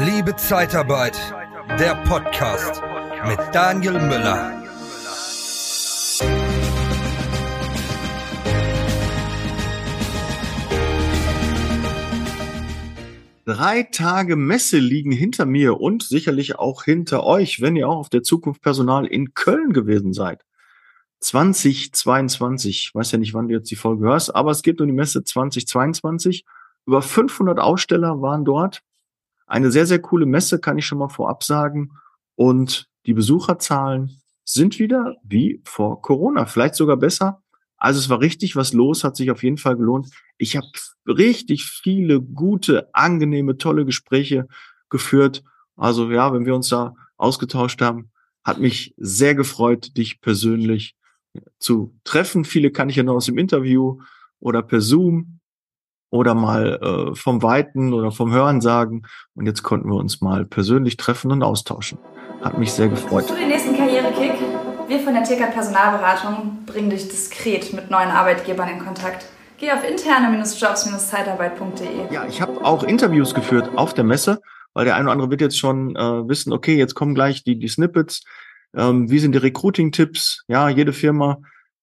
[0.00, 1.18] Liebe Zeitarbeit,
[1.76, 2.80] der Podcast
[3.26, 4.62] mit Daniel Müller.
[13.44, 18.08] Drei Tage Messe liegen hinter mir und sicherlich auch hinter euch, wenn ihr auch auf
[18.08, 20.44] der Zukunft Personal in Köln gewesen seid.
[21.18, 24.86] 2022, ich weiß ja nicht, wann du jetzt die Folge hörst, aber es geht um
[24.86, 26.44] die Messe 2022.
[26.86, 28.84] Über 500 Aussteller waren dort.
[29.48, 31.92] Eine sehr, sehr coole Messe, kann ich schon mal vorab sagen.
[32.36, 37.42] Und die Besucherzahlen sind wieder wie vor Corona, vielleicht sogar besser.
[37.76, 40.08] Also es war richtig was los, hat sich auf jeden Fall gelohnt.
[40.36, 40.66] Ich habe
[41.06, 44.46] richtig viele gute, angenehme, tolle Gespräche
[44.90, 45.42] geführt.
[45.76, 48.10] Also ja, wenn wir uns da ausgetauscht haben,
[48.44, 50.96] hat mich sehr gefreut, dich persönlich
[51.58, 52.44] zu treffen.
[52.44, 54.00] Viele kann ich ja noch aus dem Interview
[54.40, 55.37] oder per Zoom
[56.10, 59.02] oder mal äh, vom Weiten oder vom Hören sagen.
[59.34, 61.98] Und jetzt konnten wir uns mal persönlich treffen und austauschen.
[62.42, 63.26] Hat mich sehr gefreut.
[63.26, 64.34] Zu den nächsten Karrierekick.
[64.88, 69.26] Wir von der TK Personalberatung bringen dich diskret mit neuen Arbeitgebern in Kontakt.
[69.58, 72.14] Geh auf interne-jobs-zeitarbeit.de.
[72.14, 74.40] Ja, ich habe auch Interviews geführt auf der Messe,
[74.72, 77.58] weil der eine oder andere wird jetzt schon äh, wissen, okay, jetzt kommen gleich die,
[77.58, 78.22] die Snippets.
[78.74, 80.44] Ähm, wie sind die Recruiting-Tipps?
[80.46, 81.38] Ja, jede Firma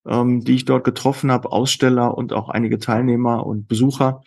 [0.08, 4.22] ähm, die ich dort getroffen habe, Aussteller und auch einige Teilnehmer und Besucher,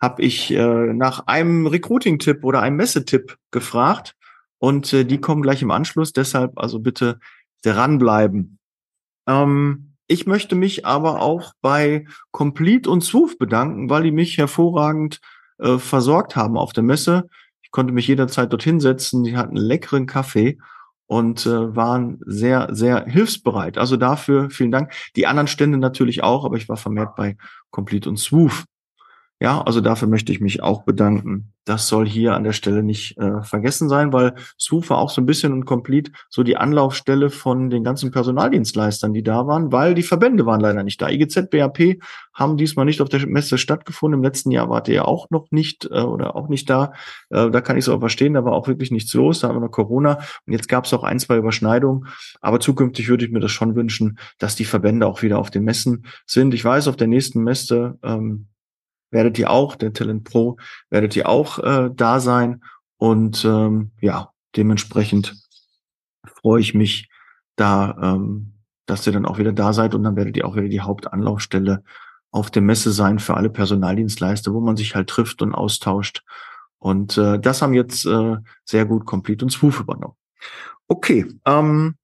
[0.00, 4.14] habe ich äh, nach einem Recruiting-Tipp oder einem Messetipp gefragt
[4.58, 6.12] und äh, die kommen gleich im Anschluss.
[6.12, 7.18] Deshalb also bitte
[7.62, 8.58] dranbleiben.
[9.26, 15.20] Ähm, ich möchte mich aber auch bei Complete und Swoof bedanken, weil die mich hervorragend
[15.58, 17.28] äh, versorgt haben auf der Messe.
[17.62, 19.24] Ich konnte mich jederzeit dorthin setzen.
[19.24, 20.58] Die hatten leckeren Kaffee
[21.06, 23.78] und äh, waren sehr, sehr hilfsbereit.
[23.78, 24.92] Also dafür vielen Dank.
[25.14, 27.36] Die anderen Stände natürlich auch, aber ich war vermehrt bei
[27.70, 28.64] Complete und Swoof.
[29.38, 31.52] Ja, also dafür möchte ich mich auch bedanken.
[31.66, 34.34] Das soll hier an der Stelle nicht äh, vergessen sein, weil
[34.70, 39.22] war auch so ein bisschen und Complete so die Anlaufstelle von den ganzen Personaldienstleistern, die
[39.22, 41.10] da waren, weil die Verbände waren leider nicht da.
[41.10, 41.98] IGZ, BAP
[42.32, 44.20] haben diesmal nicht auf der Messe stattgefunden.
[44.20, 46.94] Im letzten Jahr wart ihr ja auch noch nicht äh, oder auch nicht da.
[47.28, 49.56] Äh, da kann ich es auch verstehen, da war auch wirklich nichts los, da haben
[49.56, 52.06] wir noch Corona und jetzt gab es auch ein, zwei Überschneidungen.
[52.40, 55.64] Aber zukünftig würde ich mir das schon wünschen, dass die Verbände auch wieder auf den
[55.64, 56.54] Messen sind.
[56.54, 58.46] Ich weiß, auf der nächsten Messe ähm,
[59.16, 60.58] werdet ihr auch, der Talent Pro,
[60.90, 62.62] werdet ihr auch äh, da sein.
[62.98, 65.34] Und ähm, ja, dementsprechend
[66.26, 67.08] freue ich mich
[67.56, 68.52] da, ähm,
[68.84, 71.82] dass ihr dann auch wieder da seid und dann werdet ihr auch wieder die Hauptanlaufstelle
[72.30, 76.22] auf der Messe sein für alle Personaldienstleister, wo man sich halt trifft und austauscht.
[76.78, 80.16] Und äh, das haben jetzt äh, sehr gut Complete und Swoof übernommen.
[80.88, 81.96] Okay, ähm,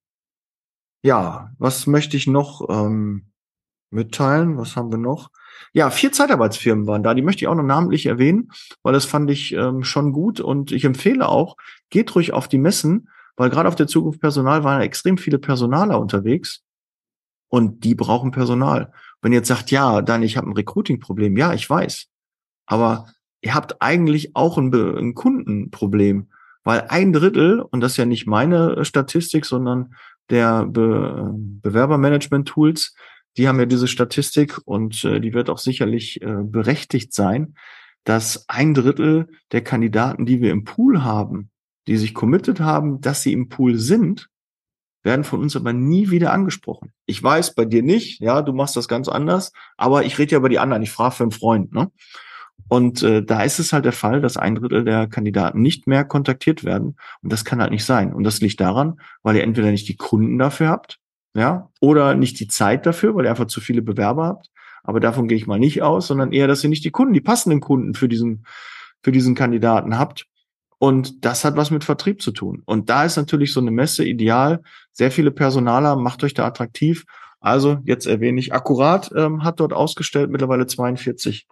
[1.02, 3.26] ja, was möchte ich noch ähm,
[3.90, 4.56] mitteilen?
[4.56, 5.28] Was haben wir noch?
[5.72, 7.14] Ja, vier Zeitarbeitsfirmen waren da.
[7.14, 8.50] Die möchte ich auch noch namentlich erwähnen,
[8.82, 10.40] weil das fand ich ähm, schon gut.
[10.40, 11.56] Und ich empfehle auch,
[11.90, 15.98] geht ruhig auf die Messen, weil gerade auf der Zukunft Personal waren extrem viele Personaler
[16.00, 16.62] unterwegs.
[17.48, 18.92] Und die brauchen Personal.
[19.20, 22.06] Wenn ihr jetzt sagt, ja, dann ich habe ein Recruiting-Problem, ja, ich weiß.
[22.66, 23.06] Aber
[23.42, 26.28] ihr habt eigentlich auch ein, ein Kundenproblem,
[26.64, 29.94] weil ein Drittel, und das ist ja nicht meine Statistik, sondern
[30.30, 32.94] der Be Bewerbermanagement-Tools,
[33.36, 37.54] die haben ja diese Statistik und äh, die wird auch sicherlich äh, berechtigt sein,
[38.04, 41.50] dass ein Drittel der Kandidaten, die wir im Pool haben,
[41.86, 44.28] die sich committed haben, dass sie im Pool sind,
[45.02, 46.92] werden von uns aber nie wieder angesprochen.
[47.06, 50.38] Ich weiß bei dir nicht, ja, du machst das ganz anders, aber ich rede ja
[50.38, 51.90] über die anderen, ich frage für einen Freund, ne?
[52.68, 56.04] Und äh, da ist es halt der Fall, dass ein Drittel der Kandidaten nicht mehr
[56.04, 56.96] kontaktiert werden.
[57.20, 58.14] Und das kann halt nicht sein.
[58.14, 60.98] Und das liegt daran, weil ihr entweder nicht die Kunden dafür habt,
[61.34, 64.50] ja, oder nicht die Zeit dafür, weil ihr einfach zu viele Bewerber habt.
[64.84, 67.20] Aber davon gehe ich mal nicht aus, sondern eher, dass ihr nicht die Kunden, die
[67.20, 68.44] passenden Kunden für diesen,
[69.02, 70.26] für diesen Kandidaten habt.
[70.78, 72.62] Und das hat was mit Vertrieb zu tun.
[72.64, 74.62] Und da ist natürlich so eine Messe ideal.
[74.92, 77.04] Sehr viele Personaler, macht euch da attraktiv.
[77.40, 81.46] Also jetzt erwähne ich, Akkurat ähm, hat dort ausgestellt, mittlerweile 42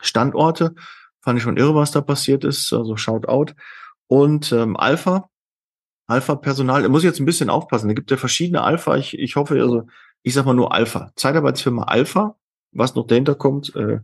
[0.00, 0.74] Standorte.
[1.22, 2.72] Fand ich schon irre, was da passiert ist.
[2.72, 3.54] Also shout out.
[4.06, 5.30] Und ähm, Alpha
[6.08, 7.88] Alpha-Personal, da muss ich jetzt ein bisschen aufpassen.
[7.88, 8.96] Da gibt ja verschiedene Alpha.
[8.96, 9.86] Ich, ich hoffe, also
[10.22, 11.12] ich sag mal nur Alpha.
[11.16, 12.36] Zeitarbeitsfirma Alpha,
[12.72, 14.00] was noch dahinter kommt, äh,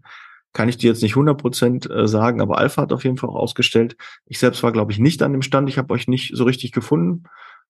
[0.53, 3.31] kann ich dir jetzt nicht 100 Prozent äh, sagen, aber Alpha hat auf jeden Fall
[3.31, 3.97] auch ausgestellt.
[4.27, 5.69] Ich selbst war, glaube ich, nicht an dem Stand.
[5.69, 7.25] Ich habe euch nicht so richtig gefunden.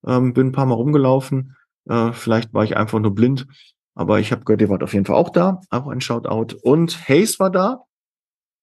[0.06, 1.56] Ähm, bin ein paar Mal rumgelaufen.
[1.88, 3.46] Äh, vielleicht war ich einfach nur blind.
[3.94, 5.60] Aber ich habe gehört, ihr wart auf jeden Fall auch da.
[5.70, 6.56] Auch ein Shoutout.
[6.62, 7.84] Und Hayes war da.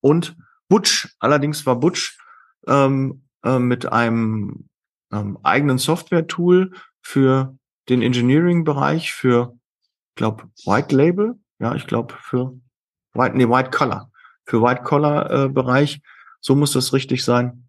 [0.01, 0.35] Und
[0.67, 1.15] Butch.
[1.19, 2.19] Allerdings war Butch
[2.67, 4.69] ähm, äh, mit einem
[5.11, 7.57] ähm, eigenen Software-Tool für
[7.89, 9.57] den Engineering-Bereich, für,
[10.15, 12.53] glaube White Label, ja, ich glaube für
[13.13, 14.11] White, nee, White Collar,
[14.45, 15.97] für White Collar-Bereich.
[15.97, 15.99] Äh,
[16.39, 17.67] so muss das richtig sein.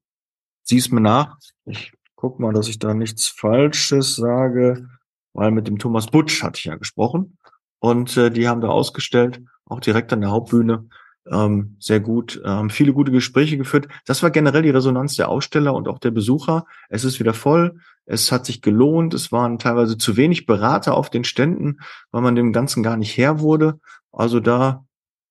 [0.63, 1.37] Sieh's mir nach.
[1.65, 4.89] Ich guck mal, dass ich da nichts Falsches sage,
[5.35, 7.37] weil mit dem Thomas Butsch hatte ich ja gesprochen.
[7.81, 10.89] Und äh, die haben da ausgestellt, auch direkt an der Hauptbühne.
[11.31, 13.87] Ähm, sehr gut, ähm, viele gute Gespräche geführt.
[14.07, 16.67] Das war generell die Resonanz der Aussteller und auch der Besucher.
[16.89, 21.11] Es ist wieder voll, es hat sich gelohnt, es waren teilweise zu wenig Berater auf
[21.11, 21.79] den Ständen,
[22.11, 23.79] weil man dem Ganzen gar nicht her wurde.
[24.11, 24.85] Also da,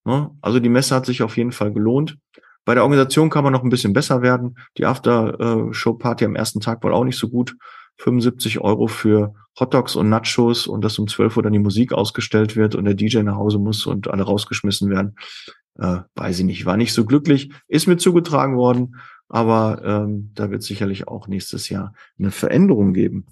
[0.06, 2.18] ne, also die Messe hat sich auf jeden Fall gelohnt.
[2.64, 4.58] Bei der Organisation kann man noch ein bisschen besser werden.
[4.78, 7.58] Die After-Show-Party am ersten Tag war auch nicht so gut.
[7.98, 12.56] 75 Euro für Hotdogs und Nachos und dass um 12 Uhr dann die Musik ausgestellt
[12.56, 15.16] wird und der DJ nach Hause muss und alle rausgeschmissen werden.
[15.80, 17.52] Äh, weiß ich nicht, war nicht so glücklich.
[17.68, 18.96] Ist mir zugetragen worden,
[19.30, 23.26] aber ähm, da wird sicherlich auch nächstes Jahr eine Veränderung geben.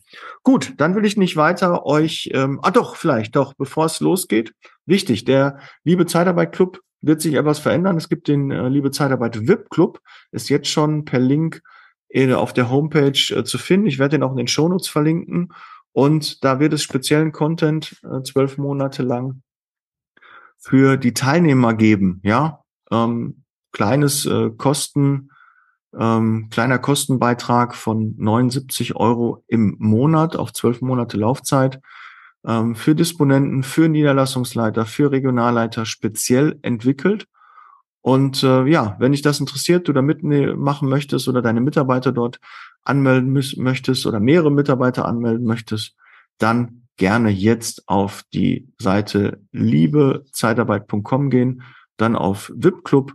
[0.44, 4.54] Gut, dann will ich nicht weiter euch, ähm, ah doch, vielleicht doch, bevor es losgeht.
[4.86, 7.98] Wichtig, der Liebe Zeitarbeit Club wird sich etwas verändern.
[7.98, 10.00] Es gibt den äh, Liebe Zeitarbeit VIP Club,
[10.32, 11.62] ist jetzt schon per Link
[12.10, 13.88] äh, auf der Homepage äh, zu finden.
[13.88, 15.54] Ich werde den auch in den Shownotes verlinken.
[15.92, 19.42] Und da wird es speziellen Content äh, zwölf Monate lang
[20.60, 22.22] für die Teilnehmer geben.
[22.24, 25.32] Ja, ähm, kleines äh, Kosten,
[25.98, 31.82] ähm, kleiner Kostenbeitrag von 79 Euro im Monat auf zwölf Monate Laufzeit
[32.46, 37.28] ähm, für Disponenten, für Niederlassungsleiter, für Regionalleiter speziell entwickelt.
[38.02, 42.40] Und äh, ja, wenn dich das interessiert, du da mitmachen möchtest oder deine Mitarbeiter dort
[42.84, 45.96] anmelden möchtest oder mehrere Mitarbeiter anmelden möchtest,
[46.38, 51.64] dann gerne jetzt auf die Seite liebezeitarbeit.com gehen,
[51.98, 53.14] dann auf VIP Club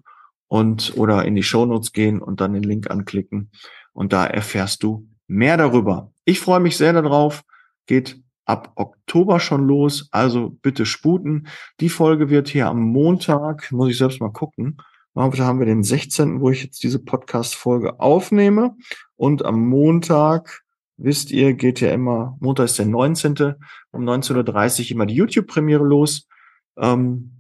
[0.49, 3.51] und oder in die Show Notes gehen und dann den Link anklicken
[3.93, 6.13] und da erfährst du mehr darüber.
[6.25, 7.43] Ich freue mich sehr darauf.
[7.87, 11.49] Geht ab Oktober schon los, also bitte sputen.
[11.81, 14.79] Die Folge wird hier am Montag, muss ich selbst mal gucken.
[15.15, 18.75] Heute haben wir den 16., wo ich jetzt diese Podcast-Folge aufnehme.
[19.15, 20.64] Und am Montag,
[20.97, 23.55] wisst ihr, geht ja immer, Montag ist der 19.
[23.91, 26.29] um 19.30 Uhr immer die YouTube-Premiere los.
[26.77, 27.31] Ähm,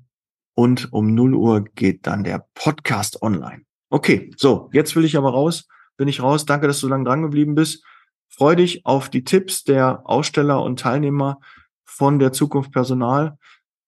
[0.54, 3.62] und um 0 Uhr geht dann der Podcast online.
[3.90, 5.66] Okay, so, jetzt will ich aber raus.
[5.96, 6.46] Bin ich raus.
[6.46, 7.84] Danke, dass du lang dran geblieben bist.
[8.28, 11.40] Freu dich auf die Tipps der Aussteller und Teilnehmer
[11.84, 13.38] von der Zukunft Personal.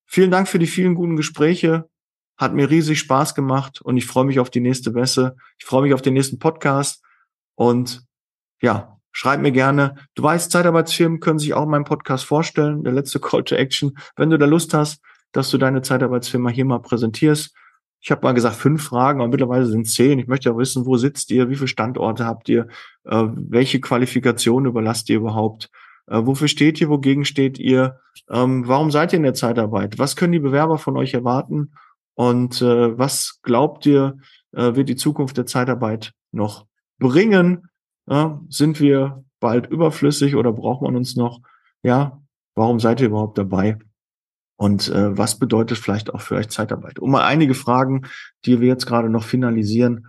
[0.04, 1.88] Vielen Dank für die vielen guten Gespräche.
[2.36, 5.36] Hat mir riesig Spaß gemacht und ich freue mich auf die nächste Messe.
[5.58, 7.02] Ich freue mich auf den nächsten Podcast
[7.54, 8.04] und
[8.60, 9.94] ja, schreib mir gerne.
[10.14, 12.84] Du weißt, Zeitarbeitsfirmen können sich auch in meinem Podcast vorstellen.
[12.84, 13.96] Der letzte Call to Action.
[14.14, 15.00] Wenn du da Lust hast,
[15.32, 17.54] dass du deine Zeitarbeitsfirma hier mal präsentierst,
[18.02, 20.18] ich habe mal gesagt fünf Fragen, aber mittlerweile sind zehn.
[20.18, 22.68] Ich möchte ja wissen, wo sitzt ihr, wie viele Standorte habt ihr,
[23.04, 25.70] äh, welche Qualifikationen überlasst ihr überhaupt,
[26.08, 27.98] äh, wofür steht ihr, wogegen steht ihr,
[28.30, 31.72] ähm, warum seid ihr in der Zeitarbeit, was können die Bewerber von euch erwarten
[32.14, 34.18] und äh, was glaubt ihr,
[34.52, 36.66] äh, wird die Zukunft der Zeitarbeit noch
[36.98, 37.66] bringen?
[38.08, 41.40] Ja, sind wir bald überflüssig oder braucht man uns noch?
[41.82, 42.22] Ja,
[42.54, 43.78] warum seid ihr überhaupt dabei?
[44.56, 46.98] Und äh, was bedeutet vielleicht auch für euch Zeitarbeit?
[46.98, 48.06] Um mal einige Fragen,
[48.44, 50.06] die wir jetzt gerade noch finalisieren,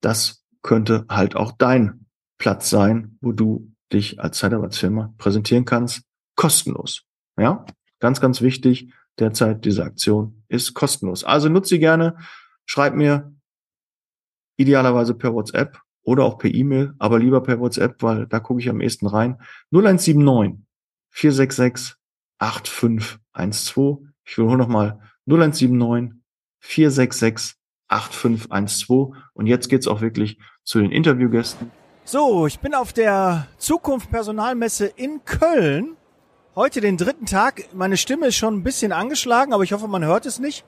[0.00, 2.06] das könnte halt auch dein
[2.38, 6.04] Platz sein, wo du dich als Zeitarbeitsfirma präsentieren kannst,
[6.36, 7.02] kostenlos.
[7.38, 7.66] Ja,
[8.00, 8.92] ganz, ganz wichtig.
[9.18, 11.22] Derzeit diese Aktion ist kostenlos.
[11.22, 12.16] Also nutze sie gerne.
[12.64, 13.34] Schreib mir
[14.56, 18.68] idealerweise per WhatsApp oder auch per E-Mail, aber lieber per WhatsApp, weil da gucke ich
[18.68, 19.38] am ehesten rein.
[19.70, 20.64] 0179
[21.10, 21.96] 466
[22.38, 23.98] 8512.
[24.24, 26.18] Ich wiederhole nochmal 0179
[26.60, 27.56] 466
[27.88, 29.16] 8512.
[29.34, 31.70] Und jetzt geht's auch wirklich zu den Interviewgästen.
[32.04, 35.96] So, ich bin auf der Zukunft Personalmesse in Köln.
[36.56, 37.68] Heute den dritten Tag.
[37.72, 40.64] Meine Stimme ist schon ein bisschen angeschlagen, aber ich hoffe, man hört es nicht.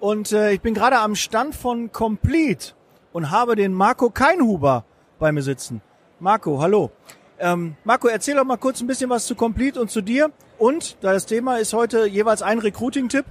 [0.00, 2.74] Und äh, ich bin gerade am Stand von Complete
[3.14, 4.84] und habe den Marco Keinhuber
[5.18, 5.80] bei mir sitzen.
[6.20, 6.90] Marco, hallo.
[7.38, 10.30] Ähm, Marco, erzähl doch mal kurz ein bisschen was zu Complete und zu dir.
[10.58, 13.24] Und da das Thema ist heute jeweils ein Recruiting-Tipp.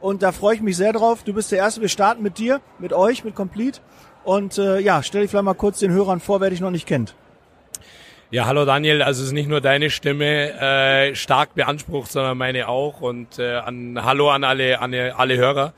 [0.00, 1.22] Und da freue ich mich sehr drauf.
[1.24, 1.80] Du bist der Erste.
[1.80, 3.80] Wir starten mit dir, mit euch, mit Complete.
[4.24, 6.86] Und äh, ja, stell dich vielleicht mal kurz den Hörern vor, wer dich noch nicht
[6.86, 7.14] kennt.
[8.30, 9.02] Ja, hallo Daniel.
[9.02, 13.00] Also es ist nicht nur deine Stimme äh, stark beansprucht, sondern meine auch.
[13.00, 15.74] Und äh, an Hallo an alle, an alle Hörer.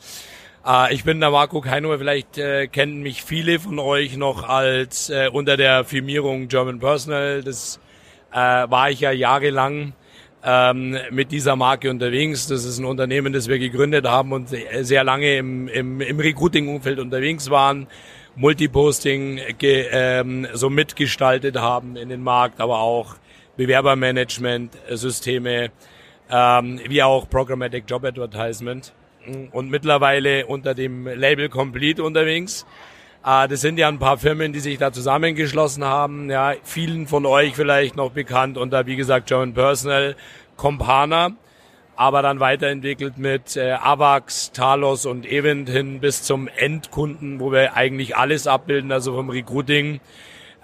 [0.66, 1.96] Äh, ich bin der Marco Keino.
[1.96, 7.42] Vielleicht äh, kennen mich viele von euch noch als äh, unter der Firmierung German Personal.
[7.42, 7.78] Das
[8.32, 9.92] äh, war ich ja jahrelang
[10.44, 12.46] ähm, mit dieser Marke unterwegs.
[12.46, 14.50] Das ist ein Unternehmen, das wir gegründet haben und
[14.80, 17.86] sehr lange im, im, im Recruiting-Umfeld unterwegs waren,
[18.36, 23.16] Multiposting ähm, so mitgestaltet haben in den Markt, aber auch
[23.56, 25.70] Bewerbermanagement-Systeme,
[26.30, 28.94] ähm, wie auch Programmatic Job Advertisement
[29.52, 32.66] und mittlerweile unter dem Label Complete unterwegs.
[33.24, 36.30] Äh, das sind ja ein paar Firmen, die sich da zusammengeschlossen haben.
[36.30, 40.16] Ja, vielen von euch vielleicht noch bekannt unter, wie gesagt, German Personal,
[40.56, 41.32] Compana,
[41.96, 47.74] aber dann weiterentwickelt mit äh, Avax, Talos und Event hin bis zum Endkunden, wo wir
[47.76, 50.00] eigentlich alles abbilden, also vom Recruiting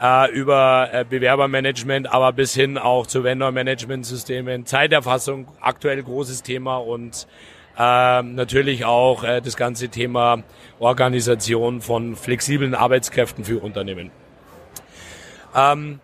[0.00, 7.26] äh, über äh, Bewerbermanagement, aber bis hin auch zu Vendor-Management-Systemen, Zeiterfassung, aktuell großes Thema und
[7.78, 10.42] ähm, natürlich auch äh, das ganze Thema
[10.78, 14.10] Organisation von flexiblen Arbeitskräften für Unternehmen.
[15.54, 16.00] Ähm,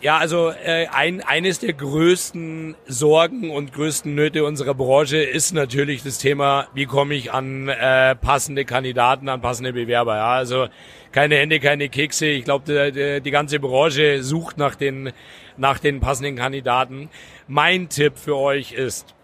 [0.00, 6.04] ja, also äh, ein, eines der größten Sorgen und größten Nöte unserer Branche ist natürlich
[6.04, 10.14] das Thema, wie komme ich an äh, passende Kandidaten, an passende Bewerber.
[10.16, 10.68] Ja, also
[11.10, 12.26] keine Hände, keine Kekse.
[12.26, 15.12] Ich glaube, die, ganze Branche sucht nach den,
[15.56, 17.10] nach den passenden Kandidaten.
[17.48, 19.16] Mein Tipp für euch ist,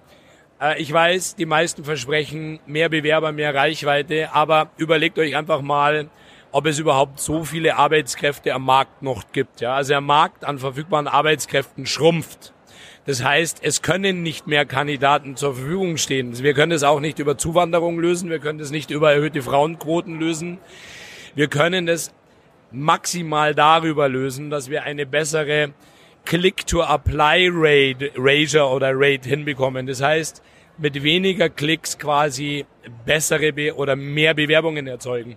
[0.78, 6.09] ich weiß, die meisten versprechen mehr Bewerber, mehr Reichweite, aber überlegt euch einfach mal,
[6.52, 9.61] ob es überhaupt so viele Arbeitskräfte am Markt noch gibt.
[9.61, 12.52] Ja, also der Markt an verfügbaren Arbeitskräften schrumpft.
[13.06, 16.38] Das heißt, es können nicht mehr Kandidaten zur Verfügung stehen.
[16.42, 18.30] Wir können es auch nicht über Zuwanderung lösen.
[18.30, 20.59] Wir können es nicht über erhöhte Frauenquoten lösen.
[21.35, 22.14] Wir können es
[22.71, 25.75] maximal darüber lösen, dass wir eine bessere
[26.25, 29.87] Click-to-Apply-Rate Rate oder Rate hinbekommen.
[29.87, 30.42] Das heißt,
[30.78, 32.66] mit weniger Klicks quasi
[33.04, 35.37] bessere Be oder mehr Bewerbungen erzeugen.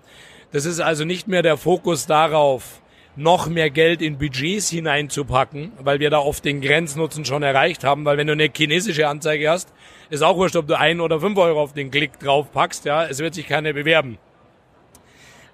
[0.51, 2.81] Das ist also nicht mehr der Fokus darauf,
[3.17, 8.05] noch mehr Geld in Budgets hineinzupacken, weil wir da oft den Grenznutzen schon erreicht haben,
[8.05, 9.73] weil wenn du eine chinesische Anzeige hast,
[10.09, 13.05] ist auch wurscht, ob du ein oder fünf Euro auf den Klick drauf packst, ja,
[13.05, 14.19] es wird sich keiner bewerben.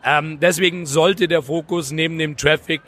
[0.06, 2.82] Ähm, deswegen sollte der Fokus neben dem Traffic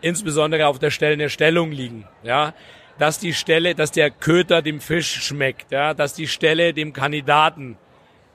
[0.00, 2.54] insbesondere auf der Stellenerstellung liegen, ja,
[3.02, 7.76] dass die Stelle, dass der Köter dem Fisch schmeckt, ja, dass die Stelle dem Kandidaten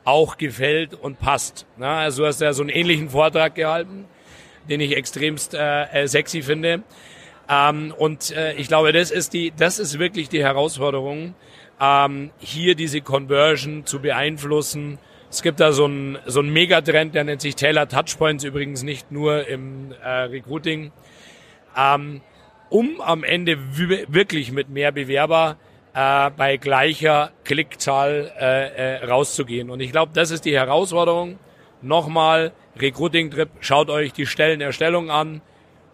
[0.04, 1.66] auch gefällt und passt.
[1.80, 4.04] Ja, also du hast ja so einen ähnlichen Vortrag gehalten,
[4.70, 6.84] den ich extremst äh, äh, sexy finde.
[7.48, 11.34] Ähm, und äh, ich glaube, das ist die, das ist wirklich die Herausforderung,
[11.80, 15.00] ähm, hier diese Conversion zu beeinflussen.
[15.30, 19.14] Es gibt da so einen so einen Megatrend, der nennt sich Taylor Touchpoints, übrigens nicht
[19.14, 20.92] nur im äh, Recruiting,
[21.78, 22.20] ähm,
[22.70, 25.58] um am Ende wirklich mit mehr Bewerber
[25.94, 29.70] äh, bei gleicher Klickzahl äh, äh, rauszugehen.
[29.70, 31.40] Und ich glaube, das ist die Herausforderung.
[31.82, 35.42] Nochmal, Recruiting-Trip, schaut euch die Stellenerstellung an,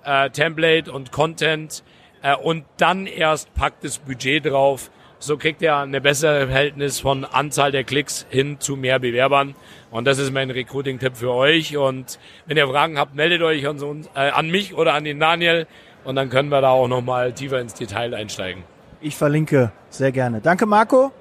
[0.03, 1.83] äh, Template und Content
[2.21, 4.91] äh, und dann erst packt das Budget drauf.
[5.19, 9.55] So kriegt ihr eine bessere Verhältnis von Anzahl der Klicks hin zu mehr Bewerbern.
[9.89, 11.77] Und das ist mein Recruiting-Tipp für euch.
[11.77, 15.65] Und wenn ihr Fragen habt, meldet euch an, äh, an mich oder an den Daniel.
[16.03, 18.63] Und dann können wir da auch nochmal tiefer ins Detail einsteigen.
[19.01, 20.41] Ich verlinke sehr gerne.
[20.41, 21.11] Danke, Marco,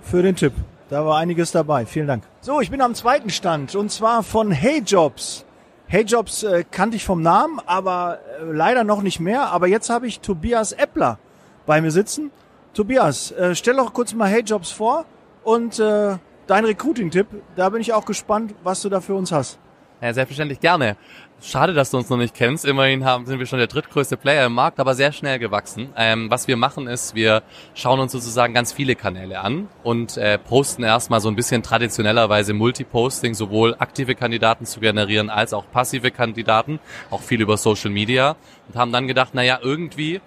[0.00, 0.52] für den Tipp.
[0.88, 1.86] Da war einiges dabei.
[1.86, 2.24] Vielen Dank.
[2.40, 5.44] So, ich bin am zweiten Stand und zwar von Hey Jobs.
[5.86, 9.50] Hey Jobs äh, kannte ich vom Namen, aber äh, leider noch nicht mehr.
[9.52, 11.18] Aber jetzt habe ich Tobias Eppler
[11.66, 12.30] bei mir sitzen.
[12.74, 15.04] Tobias, äh, stell doch kurz mal Hey Jobs vor
[15.44, 16.16] und äh,
[16.46, 17.26] dein Recruiting-Tipp.
[17.56, 19.58] Da bin ich auch gespannt, was du da für uns hast.
[20.02, 20.96] Ja, selbstverständlich gerne.
[21.40, 22.64] Schade, dass du uns noch nicht kennst.
[22.64, 25.90] Immerhin haben, sind wir schon der drittgrößte Player im Markt, aber sehr schnell gewachsen.
[25.96, 27.44] Ähm, was wir machen ist, wir
[27.74, 32.52] schauen uns sozusagen ganz viele Kanäle an und äh, posten erstmal so ein bisschen traditionellerweise
[32.52, 36.80] Multiposting, sowohl aktive Kandidaten zu generieren als auch passive Kandidaten,
[37.12, 38.34] auch viel über Social Media
[38.66, 40.20] und haben dann gedacht, naja, irgendwie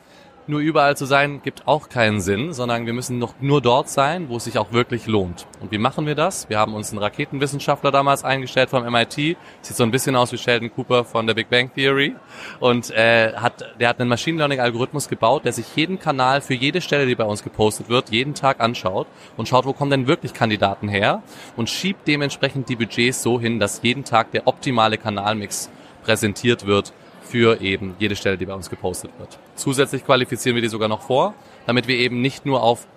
[0.48, 4.30] nur überall zu sein, gibt auch keinen Sinn, sondern wir müssen noch nur dort sein,
[4.30, 5.48] wo es sich auch wirklich lohnt.
[5.62, 6.50] Und wie machen wir das?
[6.50, 10.38] Wir haben uns einen Raketenwissenschaftler damals eingestellt vom MIT, sieht so ein bisschen aus wie
[10.38, 12.16] Sheldon Cooper von der Big Bang Theory
[12.60, 16.54] und äh, hat, der hat einen Machine Learning Algorithmus gebaut, der sich jeden Kanal für
[16.54, 20.08] jede Stelle, die bei uns gepostet wird, jeden Tag anschaut und schaut, wo kommen denn
[20.08, 21.24] wirklich Kandidaten her
[21.56, 25.70] und schiebt dementsprechend die Budgets so hin, dass jeden Tag der optimale Kanalmix
[26.04, 26.94] präsentiert wird
[27.36, 29.38] für eben jede Stelle, die bei uns gepostet wird.
[29.56, 31.34] Zusätzlich qualifizieren wir die sogar noch vor,
[31.66, 32.88] damit wir eben nicht nur auf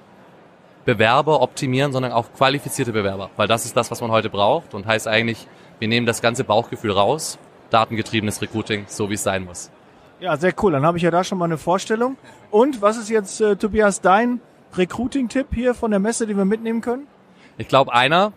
[0.85, 4.87] Bewerber optimieren, sondern auch qualifizierte Bewerber, weil das ist das, was man heute braucht und
[4.87, 5.49] heißt eigentlich,
[5.81, 7.37] wir nehmen das ganze Bauchgefühl raus,
[7.71, 9.73] datengetriebenes Recruiting, so wie es sein muss.
[10.21, 10.71] Ja, sehr cool.
[10.71, 12.17] Dann habe ich ja da schon mal eine Vorstellung.
[12.53, 14.41] Und was ist jetzt, äh, Tobias, dein
[14.77, 17.09] Recruiting-Tipp hier von der Messe, den wir mitnehmen können?
[17.57, 18.33] Ich glaube, einer,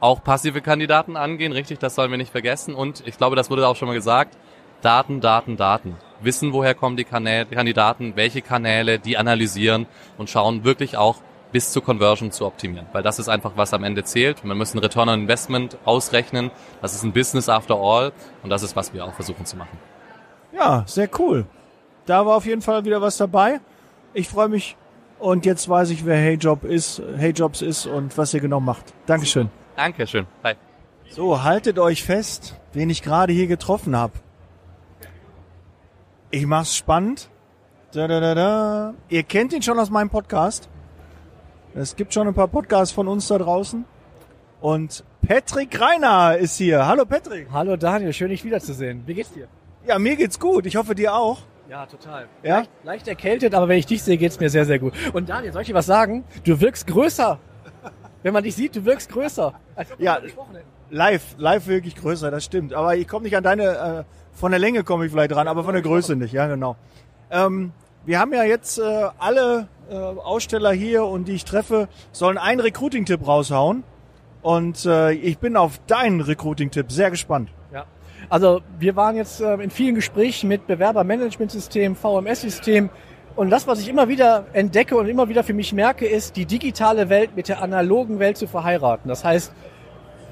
[0.00, 2.74] auch passive Kandidaten angehen, richtig, das sollen wir nicht vergessen.
[2.74, 4.34] Und ich glaube, das wurde auch schon mal gesagt,
[4.82, 5.96] Daten, Daten, Daten.
[6.20, 9.86] Wissen, woher kommen die Kanäle, Kandidaten, welche Kanäle, die analysieren
[10.18, 11.16] und schauen wirklich auch
[11.52, 12.86] bis zur Conversion zu optimieren.
[12.92, 14.44] Weil das ist einfach, was am Ende zählt.
[14.44, 16.50] Man muss ein Return on Investment ausrechnen.
[16.82, 18.12] Das ist ein Business after all.
[18.42, 19.78] Und das ist, was wir auch versuchen zu machen.
[20.52, 21.46] Ja, sehr cool.
[22.04, 23.60] Da war auf jeden Fall wieder was dabei.
[24.14, 24.76] Ich freue mich.
[25.18, 28.60] Und jetzt weiß ich, wer Hey Job ist, Hey Jobs ist und was ihr genau
[28.60, 28.92] macht.
[29.06, 29.48] Dankeschön.
[29.76, 30.26] Dankeschön.
[30.42, 30.56] Bye.
[31.08, 34.12] So, haltet euch fest, wen ich gerade hier getroffen habe.
[36.36, 37.30] Ich mach's spannend.
[37.92, 38.94] Da, da, da, da.
[39.08, 40.68] Ihr kennt ihn schon aus meinem Podcast.
[41.74, 43.86] Es gibt schon ein paar Podcasts von uns da draußen.
[44.60, 46.86] Und Patrick Reiner ist hier.
[46.86, 47.48] Hallo Patrick.
[47.50, 49.02] Hallo Daniel, schön dich wiederzusehen.
[49.06, 49.48] Wie geht's dir?
[49.86, 50.66] Ja, mir geht's gut.
[50.66, 51.38] Ich hoffe dir auch.
[51.70, 52.28] Ja, total.
[52.42, 52.56] Ja?
[52.56, 54.92] Leicht, leicht erkältet, aber wenn ich dich sehe, geht's mir sehr, sehr gut.
[55.14, 56.22] Und Daniel, soll ich dir was sagen?
[56.44, 57.38] Du wirkst größer.
[58.22, 59.54] Wenn man dich sieht, du wirkst größer.
[59.96, 60.18] Ja.
[60.90, 62.74] Live, live wirklich größer, das stimmt.
[62.74, 64.04] Aber ich komme nicht an deine, äh,
[64.36, 66.76] von der Länge komme ich vielleicht dran, aber von der Größe nicht, ja genau.
[67.30, 67.72] Ähm,
[68.04, 72.60] wir haben ja jetzt äh, alle äh, Aussteller hier und die ich treffe, sollen einen
[72.60, 73.82] Recruiting-Tipp raushauen.
[74.42, 77.50] Und äh, ich bin auf deinen Recruiting-Tipp sehr gespannt.
[77.72, 77.84] Ja.
[78.28, 82.90] Also wir waren jetzt äh, in vielen Gesprächen mit Bewerbermanagementsystem, VMS-System.
[83.34, 86.46] Und das, was ich immer wieder entdecke und immer wieder für mich merke, ist, die
[86.46, 89.08] digitale Welt mit der analogen Welt zu verheiraten.
[89.08, 89.52] Das heißt,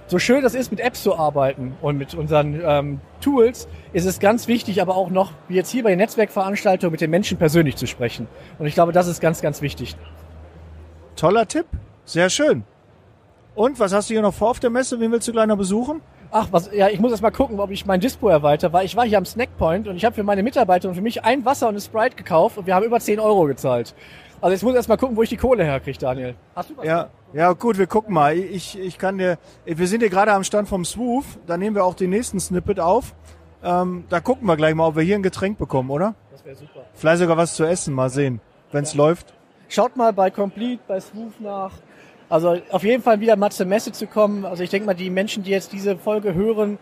[0.06, 4.20] so schön das ist, mit Apps zu arbeiten und mit unseren ähm, Tools, ist es
[4.20, 7.76] ganz wichtig, aber auch noch, wie jetzt hier bei den Netzwerkveranstaltungen, mit den Menschen persönlich
[7.76, 8.28] zu sprechen.
[8.58, 9.96] Und ich glaube, das ist ganz, ganz wichtig.
[11.16, 11.66] Toller Tipp,
[12.04, 12.64] sehr schön.
[13.54, 14.99] Und was hast du hier noch vor auf der Messe?
[15.00, 16.02] Wen willst du gleich noch besuchen?
[16.30, 18.96] Ach, was, ja, ich muss erst mal gucken, ob ich mein Dispo erweitere, weil ich
[18.96, 21.68] war hier am Snackpoint und ich habe für meine Mitarbeiter und für mich ein Wasser
[21.68, 23.94] und eine Sprite gekauft und wir haben über 10 Euro gezahlt.
[24.40, 26.34] Also jetzt muss ich erst mal gucken, wo ich die Kohle herkriege, Daniel.
[26.56, 26.84] Hast du was?
[26.84, 28.36] Ja, ja, gut, wir gucken mal.
[28.36, 31.38] Ich, ich kann dir, wir sind hier gerade am Stand vom Swoof.
[31.46, 33.14] Da nehmen wir auch den nächsten Snippet auf.
[33.62, 36.14] Ähm, da gucken wir gleich mal, ob wir hier ein Getränk bekommen, oder?
[36.30, 36.84] Das wäre super.
[36.94, 37.94] Vielleicht sogar was zu essen.
[37.94, 38.40] Mal sehen,
[38.72, 39.34] wenn's läuft.
[39.68, 41.72] Schaut mal bei Complete, bei Smooth nach.
[42.28, 44.44] Also auf jeden Fall wieder mal zur Messe zu kommen.
[44.44, 46.78] Also ich denke mal, die Menschen, die jetzt diese Folge hören,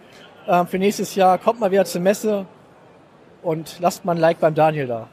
[0.46, 2.46] äh, für nächstes Jahr, kommt mal wieder zur Messe
[3.42, 5.08] und lasst mal ein Like beim Daniel da.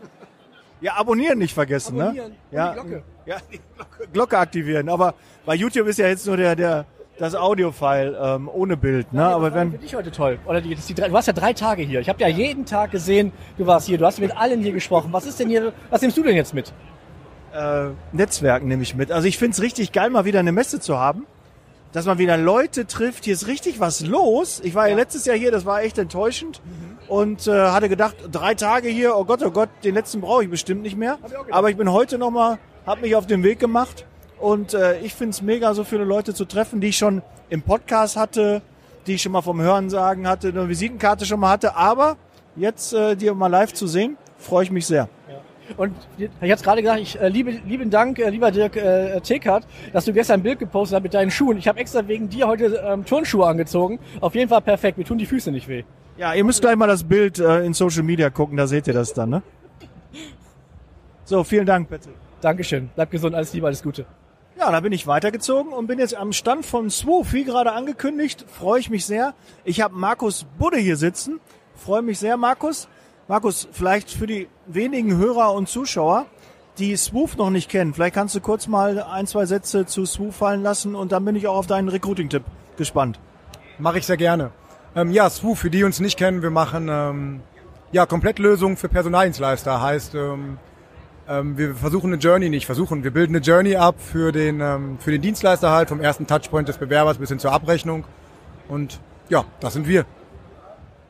[0.82, 2.38] Ja, abonnieren nicht vergessen, Abonnieren ne?
[2.52, 3.04] und Ja, die Glocke.
[3.30, 4.90] Ja, die Glocke, Glocke aktivieren.
[4.90, 5.14] Aber
[5.46, 6.86] bei YouTube ist ja jetzt nur der, der,
[7.18, 9.26] das Audio-File ähm, ohne Bild, ne?
[9.26, 10.40] Aber war für wenn, dich heute toll.
[10.46, 12.00] Oder die, die drei, du warst ja drei Tage hier.
[12.00, 13.98] Ich habe ja jeden Tag gesehen, du warst hier.
[13.98, 15.14] Du hast mit allen hier gesprochen.
[15.14, 15.74] Was ist denn hier?
[15.90, 16.74] Was nimmst du denn jetzt mit?
[17.54, 19.12] äh, Netzwerken nehme ich mit.
[19.12, 21.26] Also ich find's richtig geil, mal wieder eine Messe zu haben.
[21.92, 23.26] Dass man wieder Leute trifft.
[23.26, 24.62] Hier ist richtig was los.
[24.64, 26.62] Ich war ja, letztes Jahr hier, das war echt enttäuschend.
[27.08, 30.52] Und äh, hatte gedacht, drei Tage hier, oh Gott, oh Gott, den letzten brauche ich
[30.52, 31.18] bestimmt nicht mehr.
[31.26, 31.52] ich.
[31.52, 34.06] Aber ich bin heute nochmal, habe mich auf den Weg gemacht.
[34.40, 38.18] Und äh, ich find's mega, so viele Leute zu treffen, die ich schon im Podcast
[38.18, 38.64] hatte,
[39.06, 41.76] die ich schon mal vom Hören sagen hatte, eine Visitenkarte schon mal hatte.
[41.76, 42.18] Aber
[42.56, 45.08] jetzt äh, die mal live zu sehen, freue ich mich sehr.
[45.78, 49.22] Und ich habe jetzt gerade gesagt, ich äh, liebe, lieben Dank, äh, lieber Dirk äh,
[49.22, 51.58] Tekert, dass du gestern ein Bild gepostet hast mit deinen Schuhen.
[51.58, 54.00] Ich habe extra wegen dir heute ähm, Turnschuhe angezogen.
[54.20, 54.98] Auf jeden Fall perfekt.
[54.98, 55.84] Mir tun die Füße nicht weh.
[56.18, 58.94] Ja, ihr müsst gleich mal das Bild äh, in Social Media gucken, da seht ihr
[58.94, 59.44] das dann, ne?
[61.26, 62.16] So, vielen Dank, Patrick.
[62.42, 62.90] Dankeschön.
[62.96, 64.06] Bleib gesund, alles Liebe, alles Gute.
[64.58, 68.46] Ja, da bin ich weitergezogen und bin jetzt am Stand von Swoof, wie gerade angekündigt.
[68.48, 69.34] Freue ich mich sehr.
[69.64, 71.40] Ich habe Markus Budde hier sitzen.
[71.76, 72.90] Freue mich sehr, Markus.
[73.30, 76.26] Markus, vielleicht für die wenigen Hörer und Zuschauer,
[76.80, 80.36] die Swoof noch nicht kennen, vielleicht kannst du kurz mal ein, zwei Sätze zu Swoof
[80.36, 82.44] fallen lassen und dann bin ich auch auf deinen Recruiting-Tipp
[82.76, 83.20] gespannt.
[83.78, 84.52] Mache ich sehr gerne.
[84.96, 87.42] Ähm, ja, Swoof, für die uns nicht kennen, wir machen ähm,
[87.92, 89.80] ja Komplettlösungen für Personaldienstleister.
[89.80, 90.58] Heißt, ähm,
[91.30, 94.98] ähm, wir versuchen eine Journey nicht, versuchen, wir bilden eine Journey ab für den ähm,
[95.00, 98.04] für den Dienstleister halt vom ersten Touchpoint des Bewerbers bis hin zur Abrechnung.
[98.68, 100.06] Und ja, das sind wir.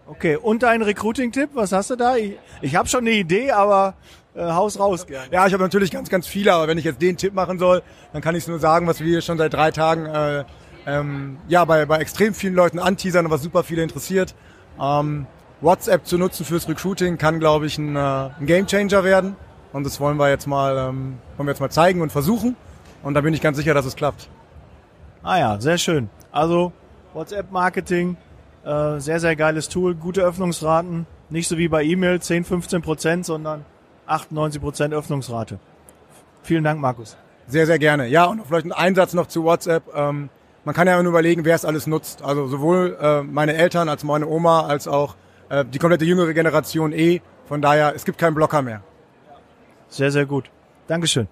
[0.08, 2.17] Okay, und dein Recruiting-Tipp, was hast du da?
[2.17, 3.93] Ich, ich habe schon eine Idee, aber
[4.36, 5.32] äh, haus raus gerne.
[5.32, 7.82] Ja, ich habe natürlich ganz, ganz viele, aber wenn ich jetzt den Tipp machen soll,
[8.12, 10.43] dann kann ich es nur sagen, was wir schon seit drei Tagen äh,
[10.86, 14.36] ähm, ja bei, bei extrem vielen Leuten anteasern und was super viele interessiert.
[14.82, 15.27] Ähm,
[15.62, 19.36] WhatsApp zu nutzen fürs Recruiting kann, glaube ich, ein, äh, ein Gamechanger werden.
[19.71, 22.55] Und das wollen wir jetzt mal, ähm, wollen wir jetzt mal zeigen und versuchen.
[23.03, 24.29] Und da bin ich ganz sicher, dass es klappt.
[25.23, 26.10] Ah ja, sehr schön.
[26.32, 26.71] Also
[27.13, 28.17] WhatsApp-Marketing,
[28.65, 31.05] äh, sehr, sehr geiles Tool, gute Öffnungsraten.
[31.29, 33.65] Nicht so wie bei E-Mail 10, 15 Prozent, sondern
[34.08, 35.60] 98 Prozent Öffnungsrate.
[36.41, 37.17] Vielen Dank, Markus.
[37.47, 38.08] Sehr, sehr gerne.
[38.08, 39.84] Ja, und vielleicht ein Einsatz noch zu WhatsApp.
[39.95, 40.29] Ähm,
[40.65, 42.21] man kann ja nur überlegen, wer es alles nutzt.
[42.21, 45.15] Also sowohl äh, meine Eltern als meine Oma als auch
[45.49, 47.21] äh, die komplette jüngere Generation eh.
[47.47, 48.84] Von daher, es gibt keinen Blocker mehr.
[49.89, 50.49] Sehr, sehr gut.
[50.88, 51.28] Dankeschön.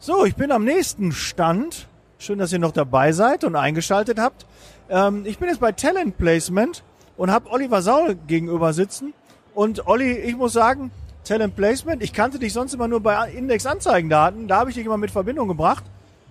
[0.00, 1.88] So, ich bin am nächsten Stand.
[2.18, 4.46] Schön, dass ihr noch dabei seid und eingeschaltet habt.
[4.90, 6.82] Ähm, ich bin jetzt bei Talent Placement
[7.16, 9.14] und habe Oliver Saul gegenüber sitzen.
[9.54, 10.90] Und Olli, ich muss sagen,
[11.24, 14.48] Talent Placement, ich kannte dich sonst immer nur bei Index Anzeigendaten.
[14.48, 15.84] Da habe ich dich immer mit Verbindung gebracht.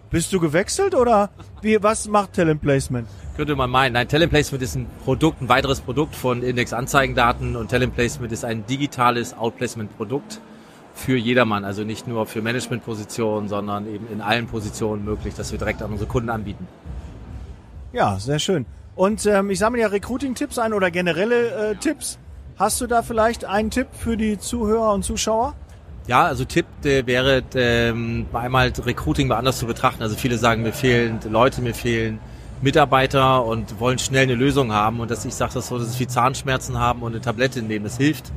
[0.09, 1.29] Bist du gewechselt oder
[1.61, 3.07] wie, was macht Talent Placement?
[3.35, 3.93] Könnte man meinen.
[3.93, 8.31] Nein, Talent Placement ist ein Produkt, ein weiteres Produkt von Index Anzeigendaten und Talent Placement
[8.31, 10.39] ist ein digitales Outplacement Produkt
[10.97, 15.59] für jedermann, also nicht nur für Managementpositionen, sondern eben in allen Positionen möglich, dass wir
[15.59, 16.67] direkt an unsere Kunden anbieten.
[17.93, 18.65] Ja, sehr schön.
[18.95, 22.17] Und ähm, ich sammle ja Recruiting-Tipps ein oder generelle äh, Tipps.
[22.57, 25.53] Hast du da vielleicht einen Tipp für die Zuhörer und Zuschauer?
[26.07, 30.01] Ja, also Tipp äh, wäre ähm, einmal Recruiting mal anders zu betrachten.
[30.01, 32.19] Also viele sagen, mir fehlen Leute, mir fehlen
[32.61, 34.99] Mitarbeiter und wollen schnell eine Lösung haben.
[34.99, 37.97] Und dass ich sage das so, dass sie Zahnschmerzen haben und eine Tablette nehmen, das
[37.97, 38.31] hilft.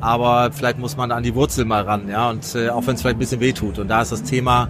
[0.00, 2.30] Aber vielleicht muss man an die Wurzel mal ran, ja.
[2.30, 3.78] Und äh, auch wenn es vielleicht ein bisschen weh tut.
[3.78, 4.68] Und da ist das Thema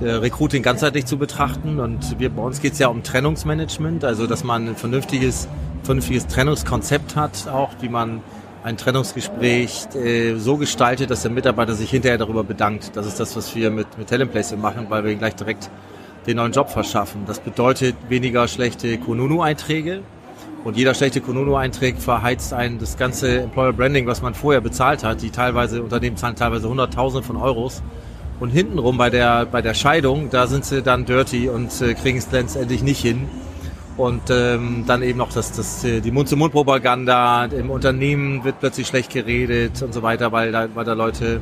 [0.00, 1.80] äh, Recruiting ganzheitlich zu betrachten.
[1.80, 5.48] Und wir, bei uns geht es ja um Trennungsmanagement, also dass man ein vernünftiges,
[5.82, 8.20] vernünftiges Trennungskonzept hat, auch wie man
[8.64, 12.90] ein Trennungsgespräch äh, so gestaltet, dass der Mitarbeiter sich hinterher darüber bedankt.
[12.94, 15.70] Das ist das, was wir mit, mit Talentplace machen, weil wir ihn gleich direkt
[16.26, 17.22] den neuen Job verschaffen.
[17.26, 20.02] Das bedeutet weniger schlechte Konunu-Einträge.
[20.66, 25.22] Und jeder schlechte Konunu-Eintrag verheizt einen das ganze Employer Branding, was man vorher bezahlt hat.
[25.22, 27.84] Die teilweise, Unternehmen zahlen teilweise Hunderttausende von Euros.
[28.40, 32.18] Und hintenrum bei der, bei der Scheidung, da sind sie dann dirty und äh, kriegen
[32.18, 33.28] es letztendlich nicht hin.
[33.96, 39.12] Und ähm, dann eben noch das, das, äh, die Mund-zu-Mund-Propaganda, im Unternehmen wird plötzlich schlecht
[39.12, 41.40] geredet und so weiter, weil da, weil da Leute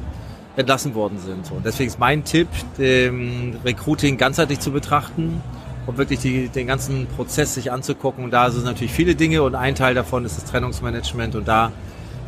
[0.56, 1.50] entlassen worden sind.
[1.50, 5.40] Und deswegen ist mein Tipp, ähm, Recruiting ganzheitlich zu betrachten
[5.86, 8.24] und wirklich die, den ganzen Prozess sich anzugucken.
[8.24, 11.72] Und da sind natürlich viele Dinge und ein Teil davon ist das Trennungsmanagement und da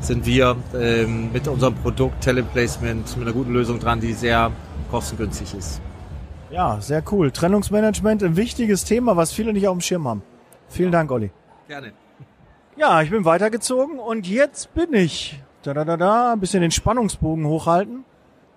[0.00, 4.50] sind wir ähm, mit unserem Produkt Teleplacement mit einer guten Lösung dran, die sehr
[4.90, 5.80] kostengünstig ist.
[6.50, 7.30] Ja, sehr cool.
[7.30, 10.22] Trennungsmanagement, ein wichtiges Thema, was viele nicht auf dem Schirm haben.
[10.68, 11.30] Vielen Dank, Olli.
[11.66, 11.92] Gerne.
[12.76, 16.70] Ja, ich bin weitergezogen und jetzt bin ich, da da da da, ein bisschen den
[16.70, 18.04] Spannungsbogen hochhalten,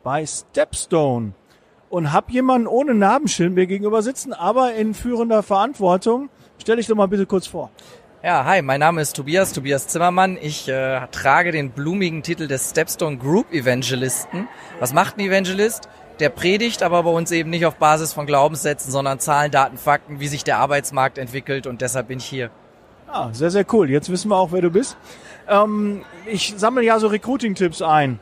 [0.03, 1.33] bei Stepstone
[1.89, 6.30] und hab jemanden ohne Namensschild mir gegenüber sitzen, aber in führender Verantwortung.
[6.60, 7.71] Stell dich doch mal bitte kurz vor.
[8.21, 10.38] Ja, hi, mein Name ist Tobias, Tobias Zimmermann.
[10.41, 14.47] Ich äh, trage den blumigen Titel des Stepstone Group Evangelisten.
[14.80, 15.88] Was macht ein Evangelist?
[16.19, 20.19] Der predigt aber bei uns eben nicht auf Basis von Glaubenssätzen, sondern Zahlen, Daten, Fakten,
[20.19, 22.49] wie sich der Arbeitsmarkt entwickelt und deshalb bin ich hier.
[23.08, 23.89] Ah, sehr, sehr cool.
[23.89, 24.97] Jetzt wissen wir auch, wer du bist.
[25.47, 28.19] Ähm, ich sammle ja so Recruiting-Tipps ein.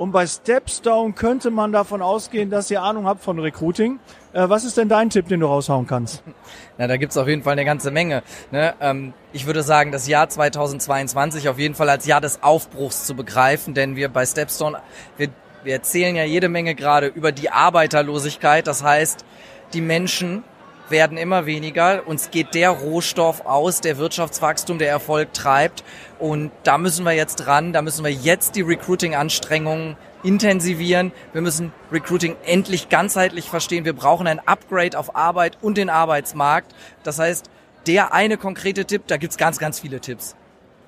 [0.00, 4.00] Und bei Stepstone könnte man davon ausgehen, dass ihr Ahnung habt von Recruiting.
[4.32, 6.22] Äh, was ist denn dein Tipp, den du raushauen kannst?
[6.78, 8.22] Na, da gibt's auf jeden Fall eine ganze Menge.
[8.50, 8.72] Ne?
[8.80, 13.14] Ähm, ich würde sagen, das Jahr 2022 auf jeden Fall als Jahr des Aufbruchs zu
[13.14, 14.80] begreifen, denn wir bei Stepstone,
[15.18, 15.28] wir,
[15.64, 18.66] wir erzählen ja jede Menge gerade über die Arbeiterlosigkeit.
[18.66, 19.26] Das heißt,
[19.74, 20.44] die Menschen
[20.90, 22.06] werden immer weniger.
[22.06, 25.84] Uns geht der Rohstoff aus, der Wirtschaftswachstum, der Erfolg treibt.
[26.18, 27.72] Und da müssen wir jetzt dran.
[27.72, 31.12] Da müssen wir jetzt die Recruiting-Anstrengungen intensivieren.
[31.32, 33.84] Wir müssen Recruiting endlich ganzheitlich verstehen.
[33.84, 36.74] Wir brauchen ein Upgrade auf Arbeit und den Arbeitsmarkt.
[37.02, 37.50] Das heißt,
[37.86, 40.36] der eine konkrete Tipp, da gibt's ganz, ganz viele Tipps.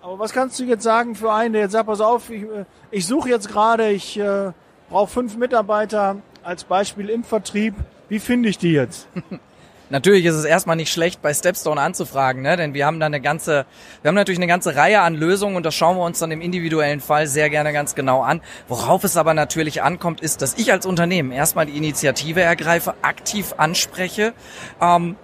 [0.03, 2.65] Aber was kannst du jetzt sagen für einen, der jetzt sagt, pass auf, ich, äh,
[2.91, 4.51] ich suche jetzt gerade, ich äh,
[4.91, 7.75] brauche fünf Mitarbeiter als Beispiel im Vertrieb.
[8.09, 9.09] Wie finde ich die jetzt?
[9.93, 12.57] Natürlich ist es erstmal nicht schlecht, bei Stepstone anzufragen, ne?
[12.57, 13.67] denn wir haben da eine ganze,
[14.01, 16.41] wir haben natürlich eine ganze Reihe an Lösungen und das schauen wir uns dann im
[16.41, 18.41] individuellen Fall sehr gerne ganz genau an.
[18.69, 23.53] Worauf es aber natürlich ankommt, ist, dass ich als Unternehmen erstmal die Initiative ergreife, aktiv
[23.59, 24.33] anspreche
[24.81, 25.17] ähm,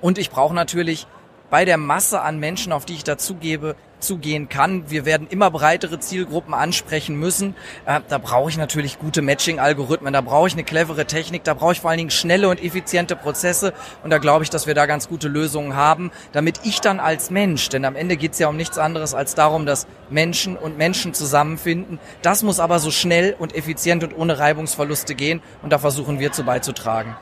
[0.00, 1.06] und ich brauche natürlich
[1.50, 4.90] bei der Masse an Menschen, auf die ich dazugebe, zugehen kann.
[4.90, 7.54] Wir werden immer breitere Zielgruppen ansprechen müssen.
[7.86, 11.72] Äh, da brauche ich natürlich gute Matching-Algorithmen, da brauche ich eine clevere Technik, da brauche
[11.72, 14.86] ich vor allen Dingen schnelle und effiziente Prozesse und da glaube ich, dass wir da
[14.86, 18.48] ganz gute Lösungen haben, damit ich dann als Mensch, denn am Ende geht es ja
[18.48, 21.98] um nichts anderes als darum, dass Menschen und Menschen zusammenfinden.
[22.22, 26.32] Das muss aber so schnell und effizient und ohne Reibungsverluste gehen und da versuchen wir
[26.32, 27.16] zu beizutragen.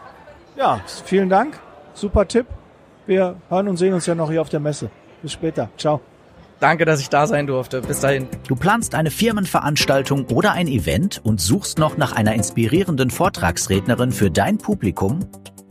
[0.56, 1.58] Ja, vielen Dank.
[1.94, 2.46] Super Tipp.
[3.06, 4.90] Wir hören und sehen uns ja noch hier auf der Messe.
[5.22, 5.68] Bis später.
[5.76, 6.00] Ciao.
[6.60, 7.82] Danke, dass ich da sein durfte.
[7.82, 8.28] Bis dahin.
[8.48, 14.30] Du planst eine Firmenveranstaltung oder ein Event und suchst noch nach einer inspirierenden Vortragsrednerin für
[14.30, 15.20] dein Publikum?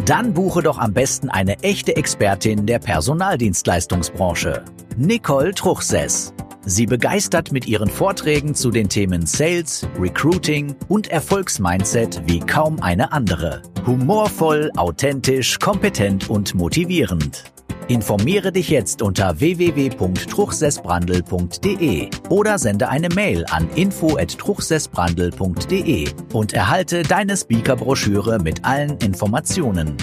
[0.06, 4.64] Dann buche doch am besten eine echte Expertin der Personaldienstleistungsbranche.
[4.98, 6.34] Nicole Truchsess.
[6.68, 13.12] Sie begeistert mit ihren Vorträgen zu den Themen Sales, Recruiting und Erfolgsmindset wie kaum eine
[13.12, 13.62] andere.
[13.86, 17.44] Humorvoll, authentisch, kompetent und motivierend.
[17.88, 28.40] Informiere dich jetzt unter www.truchsessbrandel.de oder sende eine Mail an info@truchsessbrandel.de und erhalte deine Speakerbroschüre
[28.40, 29.96] mit allen Informationen.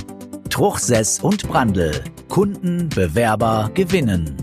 [0.48, 2.04] Truchsess und Brandel.
[2.28, 4.36] Kunden, Bewerber gewinnen.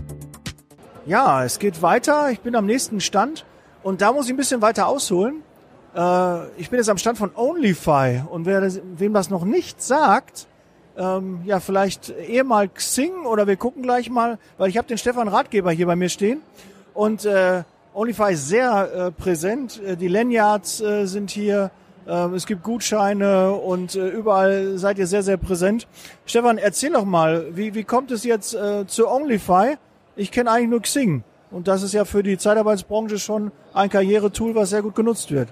[1.06, 2.30] Ja, es geht weiter.
[2.30, 3.46] Ich bin am nächsten Stand
[3.82, 5.42] und da muss ich ein bisschen weiter ausholen.
[5.96, 10.46] Äh, ich bin jetzt am Stand von OnlyFi und wer wem das noch nicht sagt,
[10.96, 14.98] ähm, ja, vielleicht eher mal Xing oder wir gucken gleich mal, weil ich habe den
[14.98, 16.42] Stefan Ratgeber hier bei mir stehen
[16.94, 17.62] und äh,
[17.94, 19.80] OnlyFi ist sehr äh, präsent.
[19.82, 21.70] Äh, die Lanyards äh, sind hier,
[22.08, 25.86] Ähm, es gibt Gutscheine und äh, überall seid ihr sehr, sehr präsent.
[26.24, 29.76] Stefan, erzähl doch mal, wie, wie kommt es jetzt äh, zu OnlyFi?
[30.16, 31.22] Ich kenne eigentlich nur Xing.
[31.50, 35.48] Und das ist ja für die Zeitarbeitsbranche schon ein Karrieretool, was sehr gut genutzt wird.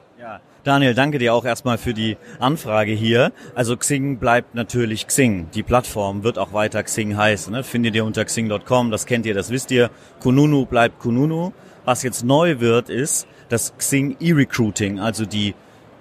[0.69, 3.33] Daniel, danke dir auch erstmal für die Anfrage hier.
[3.55, 5.49] Also Xing bleibt natürlich Xing.
[5.55, 7.55] Die Plattform wird auch weiter Xing heißen.
[7.55, 7.65] Ne?
[7.65, 9.89] Findet ihr unter xing.com, das kennt ihr, das wisst ihr.
[10.21, 11.55] Kununu bleibt Kununu.
[11.87, 15.55] Was jetzt neu wird, ist das Xing E-Recruiting, also die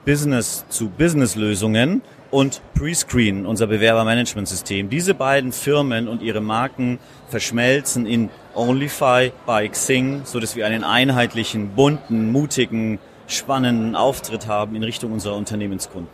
[0.04, 4.90] Business-zu-Business-Lösungen und Prescreen, unser Bewerbermanagementsystem.
[4.90, 7.00] Diese beiden Firmen und ihre Marken
[7.30, 14.76] verschmelzen in OnlyFi bei Xing, so dass wir einen einheitlichen, bunten, mutigen, spannenden Auftritt haben
[14.76, 16.10] in Richtung unserer Unternehmenskunden.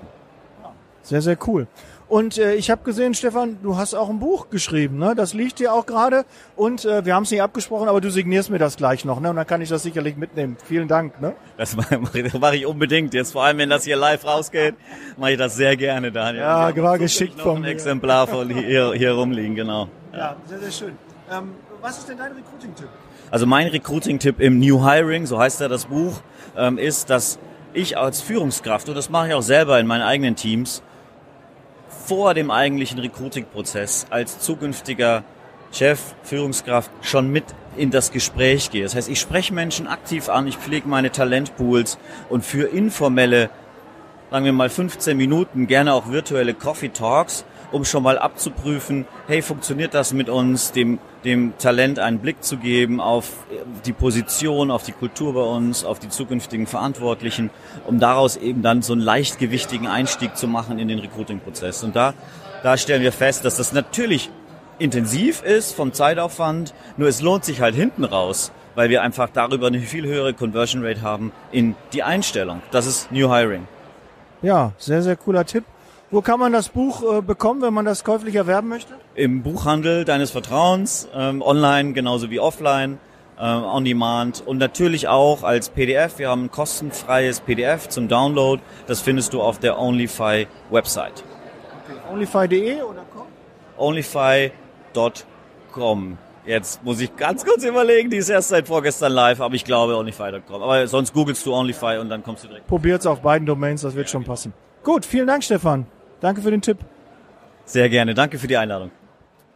[1.03, 1.67] Sehr, sehr cool.
[2.07, 5.15] Und äh, ich habe gesehen, Stefan, du hast auch ein Buch geschrieben, ne?
[5.15, 6.25] Das liegt dir auch gerade.
[6.55, 9.31] Und äh, wir haben es nicht abgesprochen, aber du signierst mir das gleich noch, ne?
[9.31, 10.57] Und dann kann ich das sicherlich mitnehmen.
[10.63, 11.33] Vielen Dank, ne?
[11.57, 11.99] Das mache
[12.39, 13.13] mach ich unbedingt.
[13.13, 14.75] Jetzt vor allem, wenn das hier live rausgeht,
[15.17, 16.43] mache ich das sehr gerne, Daniel.
[16.43, 17.67] Ja, war geschickt von mir.
[17.67, 19.87] ein Exemplar von hier, hier rumliegen, genau.
[20.13, 20.97] Ja, sehr, sehr schön.
[21.31, 21.51] Ähm,
[21.83, 22.87] was ist denn dein Recruiting-Tipp?
[23.29, 26.21] Also mein Recruiting-Tipp im New Hiring, so heißt ja das Buch,
[26.55, 27.37] ähm, ist, dass
[27.73, 30.81] ich als Führungskraft, und das mache ich auch selber in meinen eigenen Teams,
[31.89, 35.23] vor dem eigentlichen Recruiting-Prozess als zukünftiger
[35.73, 37.43] Chef, Führungskraft schon mit
[37.75, 38.83] in das Gespräch gehe.
[38.83, 41.97] Das heißt, ich spreche Menschen aktiv an, ich pflege meine Talentpools
[42.29, 43.49] und für informelle,
[44.31, 47.43] sagen wir mal 15 Minuten, gerne auch virtuelle Coffee Talks,
[47.73, 52.57] um schon mal abzuprüfen, hey, funktioniert das mit uns, dem, dem Talent einen Blick zu
[52.57, 53.31] geben auf
[53.85, 57.49] die Position, auf die Kultur bei uns, auf die zukünftigen Verantwortlichen,
[57.85, 61.83] um daraus eben dann so einen leichtgewichtigen Einstieg zu machen in den Recruiting-Prozess.
[61.83, 62.13] Und da,
[62.61, 64.29] da stellen wir fest, dass das natürlich
[64.77, 69.67] intensiv ist vom Zeitaufwand, nur es lohnt sich halt hinten raus, weil wir einfach darüber
[69.67, 72.61] eine viel höhere Conversion Rate haben in die Einstellung.
[72.71, 73.67] Das ist New Hiring.
[74.43, 75.63] Ja, sehr, sehr cooler Tipp.
[76.13, 78.93] Wo kann man das Buch äh, bekommen, wenn man das käuflich erwerben möchte?
[79.15, 82.99] Im Buchhandel deines Vertrauens, ähm, online genauso wie offline,
[83.39, 86.19] äh, on demand und natürlich auch als PDF.
[86.19, 88.61] Wir haben ein kostenfreies PDF zum Download.
[88.85, 91.23] Das findest du auf der OnlyFi Website.
[91.83, 91.97] Okay.
[92.13, 93.25] Onlyfi.de oder com?
[93.77, 94.51] Onlyfi.com.
[96.45, 99.97] Jetzt muss ich ganz kurz überlegen, die ist erst seit vorgestern live, aber ich glaube
[99.97, 100.61] onlyfi.com.
[100.61, 102.67] Aber sonst googelst du Onlyfi und dann kommst du direkt.
[102.67, 104.53] Probiert's auf beiden Domains, das wird schon passen.
[104.83, 105.87] Gut, vielen Dank, Stefan.
[106.23, 106.77] Danke für den Tipp.
[107.65, 108.13] Sehr gerne.
[108.13, 108.91] Danke für die Einladung.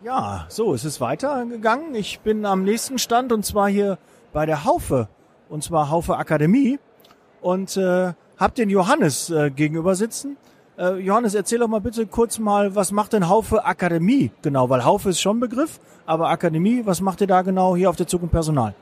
[0.03, 1.95] Ja, so, es ist weitergegangen.
[1.95, 3.97] Ich bin am nächsten Stand und zwar hier
[4.33, 5.07] bei der Haufe.
[5.47, 6.77] Und zwar Haufe Akademie.
[7.39, 10.35] Und äh, hab den Johannes äh, gegenüber sitzen.
[10.77, 14.69] Äh, Johannes, erzähl doch mal bitte kurz mal, was macht denn Haufe Akademie genau?
[14.69, 18.05] Weil Haufe ist schon Begriff, aber Akademie, was macht ihr da genau hier auf der
[18.05, 18.75] Zukunft Personal?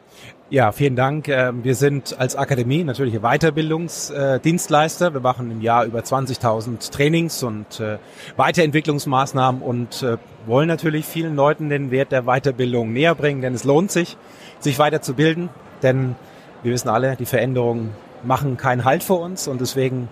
[0.50, 1.30] Ja, vielen Dank.
[1.30, 5.14] Ähm, wir sind als Akademie natürlich Weiterbildungsdienstleister.
[5.14, 7.98] Wir machen im Jahr über 20.000 Trainings und äh,
[8.36, 13.64] Weiterentwicklungsmaßnahmen und äh, wollen natürlich vielen Leuten den Wert der Weiterbildung näher bringen, denn es
[13.64, 14.18] lohnt sich,
[14.60, 15.48] sich weiterzubilden,
[15.82, 16.16] denn
[16.62, 17.92] wir wissen alle, die Veränderungen
[18.24, 20.10] machen keinen Halt vor uns und deswegen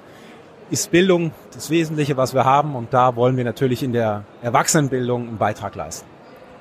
[0.73, 5.27] ist Bildung das Wesentliche, was wir haben und da wollen wir natürlich in der Erwachsenenbildung
[5.27, 6.07] einen Beitrag leisten.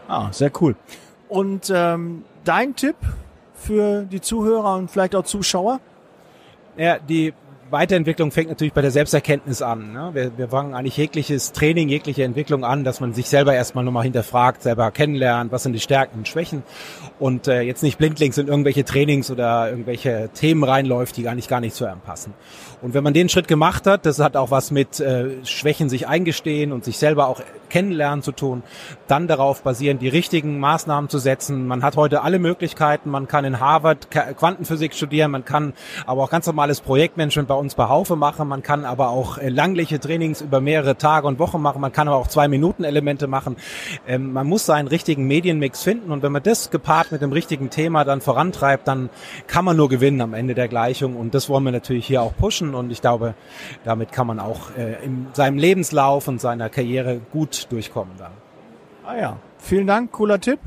[0.07, 0.77] Ah, sehr cool.
[1.31, 2.97] Und ähm, dein Tipp
[3.55, 5.81] für die Zuhörer und vielleicht auch Zuschauer?
[6.77, 7.33] Ja, die
[7.73, 9.93] Weiterentwicklung fängt natürlich bei der Selbsterkenntnis an.
[9.93, 10.11] Ne?
[10.13, 14.05] Wir, wir fangen eigentlich jegliches Training, jegliche Entwicklung an, dass man sich selber erstmal nochmal
[14.05, 16.63] hinterfragt, selber kennenlernt, was sind die Stärken und Schwächen
[17.19, 21.49] und äh, jetzt nicht blindlings in irgendwelche Trainings oder irgendwelche Themen reinläuft, die gar nicht
[21.49, 22.35] gar nicht zu einem passen.
[22.83, 26.07] Und wenn man den Schritt gemacht hat, das hat auch was mit äh, Schwächen sich
[26.07, 27.41] eingestehen und sich selber auch
[27.73, 28.63] kennenlernen zu tun,
[29.09, 31.67] dann darauf basieren, die richtigen Maßnahmen zu setzen.
[31.67, 35.73] Man hat heute alle Möglichkeiten, man kann in Harvard Quantenphysik studieren, man kann
[36.07, 39.49] aber auch ganz normales Projektmanagement bei uns bei Haufe machen, man kann aber auch äh,
[39.49, 43.27] langliche Trainings über mehrere Tage und Wochen machen, man kann aber auch zwei Minuten Elemente
[43.27, 43.57] machen.
[44.07, 46.13] Ähm, man muss seinen richtigen Medienmix finden.
[46.13, 49.11] Und wenn man das gepaart mit dem richtigen Thema dann vorantreibt, dann
[49.47, 51.17] kann man nur gewinnen am Ende der Gleichung.
[51.17, 52.75] Und das wollen wir natürlich hier auch pushen.
[52.75, 53.35] Und ich glaube,
[53.85, 58.33] damit kann man auch äh, in seinem Lebenslauf und seiner Karriere gut durchkommen dann.
[59.05, 60.61] Ah ja, vielen Dank, cooler Tipp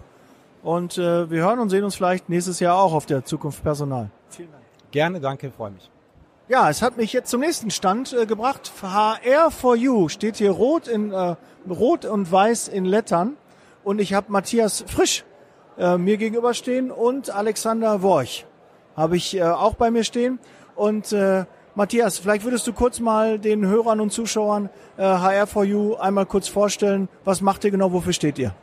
[0.63, 4.09] und äh, wir hören und sehen uns vielleicht nächstes Jahr auch auf der Zukunft Personal.
[4.29, 4.63] Vielen Dank.
[4.91, 5.89] Gerne, danke, freue mich.
[6.47, 8.71] Ja, es hat mich jetzt zum nächsten Stand äh, gebracht.
[8.81, 11.35] HR for You steht hier rot in äh,
[11.69, 13.37] rot und weiß in Lettern
[13.83, 15.23] und ich habe Matthias Frisch
[15.77, 18.45] äh, mir gegenüberstehen und Alexander Worch
[18.95, 20.39] habe ich äh, auch bei mir stehen
[20.75, 21.45] und äh,
[21.77, 27.09] Matthias, vielleicht würdest du kurz mal den Hörern und Zuschauern äh, HR4U einmal kurz vorstellen,
[27.25, 28.55] was macht ihr genau, wofür steht ihr?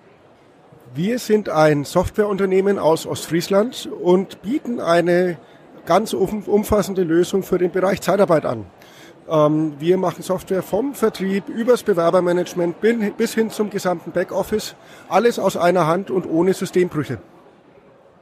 [0.94, 5.36] Wir sind ein Softwareunternehmen aus Ostfriesland und bieten eine
[5.84, 8.64] ganz umfassende Lösung für den Bereich Zeitarbeit an.
[9.28, 12.76] Ähm, wir machen Software vom Vertrieb übers Bewerbermanagement
[13.18, 14.74] bis hin zum gesamten Backoffice.
[15.10, 17.18] Alles aus einer Hand und ohne Systembrüche.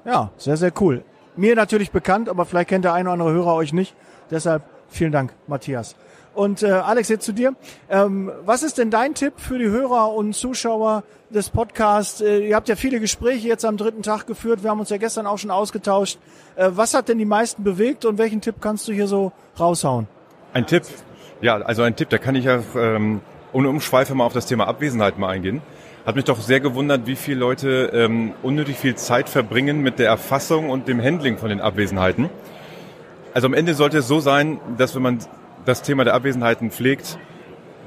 [0.04, 1.04] Ja, sehr, sehr cool.
[1.36, 3.94] Mir natürlich bekannt, aber vielleicht kennt der eine oder andere Hörer euch nicht.
[4.30, 5.96] Deshalb vielen Dank, Matthias.
[6.34, 7.54] Und äh, Alex, jetzt zu dir.
[7.88, 12.20] Ähm, was ist denn dein Tipp für die Hörer und Zuschauer des Podcasts?
[12.20, 14.62] Äh, ihr habt ja viele Gespräche jetzt am dritten Tag geführt.
[14.62, 16.18] Wir haben uns ja gestern auch schon ausgetauscht.
[16.56, 20.06] Äh, was hat denn die meisten bewegt und welchen Tipp kannst du hier so raushauen?
[20.52, 20.84] Ein Tipp?
[21.40, 23.22] Ja, also ein Tipp, da kann ich ja ähm,
[23.52, 25.62] ohne Umschweife mal auf das Thema Abwesenheit mal eingehen.
[26.06, 30.08] Hat mich doch sehr gewundert, wie viele Leute ähm, unnötig viel Zeit verbringen mit der
[30.08, 32.30] Erfassung und dem Handling von den Abwesenheiten.
[33.32, 35.18] Also am Ende sollte es so sein, dass wenn man
[35.64, 37.18] das Thema der Abwesenheiten pflegt,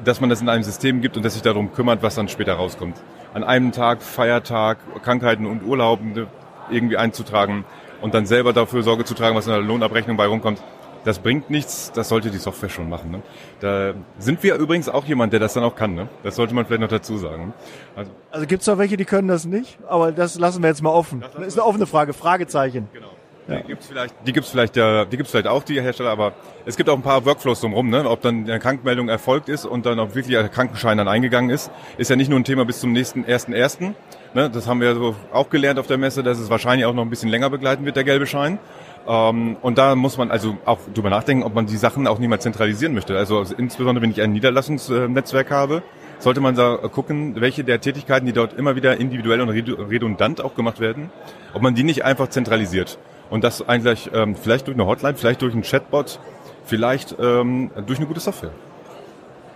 [0.04, 2.54] dass man das in einem System gibt und dass sich darum kümmert, was dann später
[2.54, 3.02] rauskommt.
[3.34, 6.28] An einem Tag, Feiertag, Krankheiten und Urlauben
[6.70, 7.66] irgendwie einzutragen
[8.02, 10.62] und dann selber dafür Sorge zu tragen, was in der Lohnabrechnung bei rumkommt.
[11.04, 13.12] Das bringt nichts, das sollte die Software schon machen.
[13.12, 13.22] Ne?
[13.60, 15.96] Da sind wir übrigens auch jemand, der das dann auch kann.
[15.96, 16.08] Ne?
[16.24, 17.54] Das sollte man vielleicht noch dazu sagen.
[17.96, 20.82] Also, also gibt es auch welche, die können das nicht, aber das lassen wir jetzt
[20.82, 21.22] mal offen.
[21.22, 22.88] Das ist eine offene Frage, Fragezeichen.
[22.94, 23.10] Genau.
[23.48, 23.58] Ja.
[23.58, 26.34] Die gibt's vielleicht, die gibt's vielleicht, ja, die gibt's vielleicht auch die Hersteller, aber
[26.66, 28.10] es gibt auch ein paar Workflows drumherum, ne?
[28.10, 31.70] Ob dann eine Krankmeldung erfolgt ist und dann auch wirklich ein Krankenschein dann eingegangen ist,
[31.98, 33.96] ist ja nicht nur ein Thema bis zum nächsten ersten ersten.
[34.34, 34.50] Ne?
[34.50, 37.10] Das haben wir so auch gelernt auf der Messe, dass es wahrscheinlich auch noch ein
[37.10, 38.60] bisschen länger begleiten wird der gelbe Schein.
[39.08, 42.30] Ähm, und da muss man also auch drüber nachdenken, ob man die Sachen auch nicht
[42.30, 43.18] mal zentralisieren möchte.
[43.18, 45.84] Also insbesondere wenn ich ein Niederlassungsnetzwerk habe,
[46.20, 50.56] sollte man da gucken, welche der Tätigkeiten, die dort immer wieder individuell und redundant auch
[50.56, 51.12] gemacht werden,
[51.54, 52.98] ob man die nicht einfach zentralisiert.
[53.34, 56.20] Und das eigentlich ähm, vielleicht durch eine Hotline, vielleicht durch einen Chatbot,
[56.66, 58.52] vielleicht ähm, durch eine gute Software.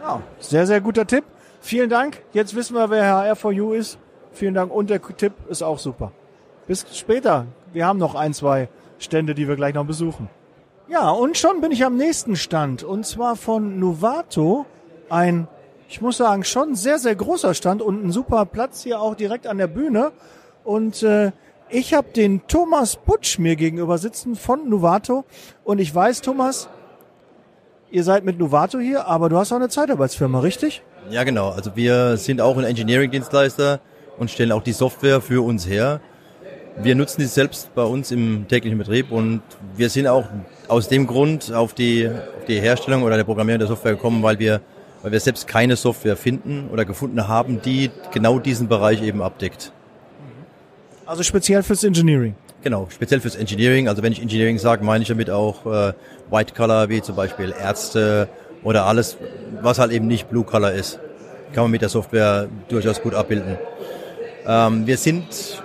[0.02, 1.24] Ja, sehr, sehr guter Tipp.
[1.62, 2.24] Vielen Dank.
[2.34, 4.00] Jetzt wissen wir, wer HR4U ist.
[4.32, 4.74] Vielen Dank.
[4.74, 6.12] Und der Tipp ist auch super.
[6.66, 7.46] Bis später.
[7.72, 10.28] Wir haben noch ein, zwei Stände, die wir gleich noch besuchen.
[10.88, 12.82] Ja, und schon bin ich am nächsten Stand.
[12.82, 14.66] Und zwar von Novato.
[15.08, 15.48] Ein,
[15.88, 19.46] ich muss sagen, schon sehr, sehr großer Stand und ein super Platz hier auch direkt
[19.46, 20.14] an der Bühne.
[20.64, 21.32] Und äh,
[21.70, 25.26] ich habe den Thomas Butsch mir gegenüber sitzen von Novato
[25.64, 26.70] und ich weiß, Thomas,
[27.92, 30.82] ihr seid mit Novato hier, aber du hast auch eine Zeitarbeitsfirma, richtig?
[31.10, 31.50] Ja, genau.
[31.50, 33.80] Also wir sind auch ein Engineering-Dienstleister
[34.18, 36.02] und stellen auch die Software für uns her.
[36.80, 39.42] Wir nutzen die selbst bei uns im täglichen Betrieb und
[39.76, 40.26] wir sind auch
[40.68, 44.38] aus dem Grund auf die, auf die Herstellung oder der Programmierung der Software gekommen, weil
[44.38, 44.62] wir,
[45.02, 49.72] weil wir selbst keine Software finden oder gefunden haben, die genau diesen Bereich eben abdeckt.
[51.08, 52.36] Also speziell fürs Engineering.
[52.64, 53.88] Genau, speziell fürs Engineering.
[53.88, 55.94] Also wenn ich Engineering sage, meine ich damit auch äh,
[56.30, 58.28] White Color, wie zum Beispiel Ärzte
[58.62, 59.16] oder alles,
[59.62, 61.00] was halt eben nicht Blue Color ist.
[61.54, 63.58] Kann man mit der Software durchaus gut abbilden.
[64.46, 65.64] Ähm, wir sind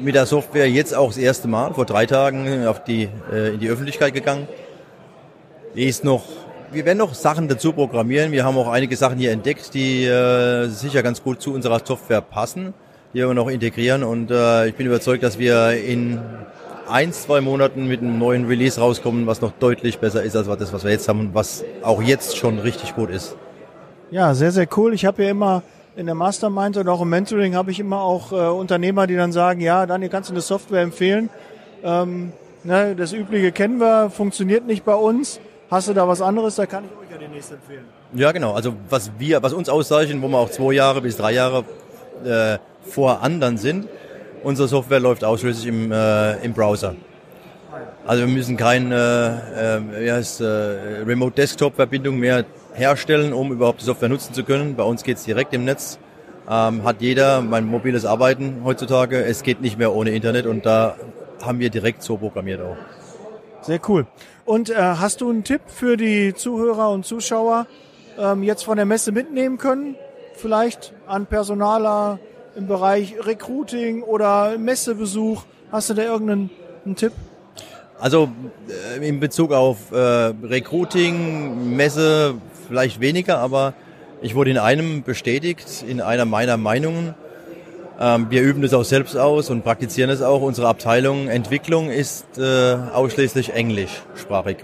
[0.00, 3.60] mit der Software jetzt auch das erste Mal vor drei Tagen auf die, äh, in
[3.60, 4.48] die Öffentlichkeit gegangen.
[5.76, 6.24] Die ist noch,
[6.72, 8.32] wir werden noch Sachen dazu programmieren.
[8.32, 12.22] Wir haben auch einige Sachen hier entdeckt, die äh, sicher ganz gut zu unserer Software
[12.22, 12.72] passen
[13.14, 16.20] hier noch integrieren und äh, ich bin überzeugt, dass wir in
[16.88, 20.72] ein, zwei Monaten mit einem neuen Release rauskommen, was noch deutlich besser ist als das,
[20.72, 23.36] was wir jetzt haben und was auch jetzt schon richtig gut ist.
[24.10, 24.92] Ja, sehr, sehr cool.
[24.94, 25.62] Ich habe ja immer
[25.94, 29.30] in der Mastermind und auch im Mentoring habe ich immer auch äh, Unternehmer, die dann
[29.30, 31.30] sagen, ja, Daniel, kannst du eine Software empfehlen?
[31.84, 32.32] Ähm,
[32.64, 35.38] ne, das Übliche kennen wir, funktioniert nicht bei uns.
[35.70, 37.84] Hast du da was anderes, da kann ich euch ja demnächst empfehlen.
[38.12, 38.54] Ja, genau.
[38.54, 41.64] Also was wir, was uns auszeichnet, wo wir auch zwei Jahre bis drei Jahre
[42.24, 43.88] äh, vor anderen sind.
[44.42, 46.94] Unsere Software läuft ausschließlich im, äh, im Browser.
[48.06, 50.44] Also wir müssen keine äh, wie heißt, äh,
[51.06, 52.44] Remote Desktop Verbindung mehr
[52.74, 54.76] herstellen, um überhaupt die Software nutzen zu können.
[54.76, 55.98] Bei uns geht's direkt im Netz.
[56.48, 59.24] Ähm, hat jeder mein mobiles Arbeiten heutzutage.
[59.24, 60.96] Es geht nicht mehr ohne Internet und da
[61.42, 62.76] haben wir direkt so programmiert auch.
[63.62, 64.06] Sehr cool.
[64.44, 67.66] Und äh, hast du einen Tipp für die Zuhörer und Zuschauer
[68.18, 69.96] ähm, jetzt von der Messe mitnehmen können?
[70.34, 72.18] Vielleicht an Personaler,
[72.56, 75.42] im Bereich Recruiting oder Messebesuch?
[75.72, 76.50] Hast du da irgendeinen
[76.96, 77.12] Tipp?
[77.98, 78.30] Also
[78.98, 82.34] äh, in Bezug auf äh, Recruiting, Messe
[82.68, 83.74] vielleicht weniger, aber
[84.22, 87.14] ich wurde in einem bestätigt, in einer meiner Meinungen.
[88.00, 90.42] Ähm, wir üben das auch selbst aus und praktizieren es auch.
[90.42, 94.58] Unsere Abteilung Entwicklung ist äh, ausschließlich englischsprachig.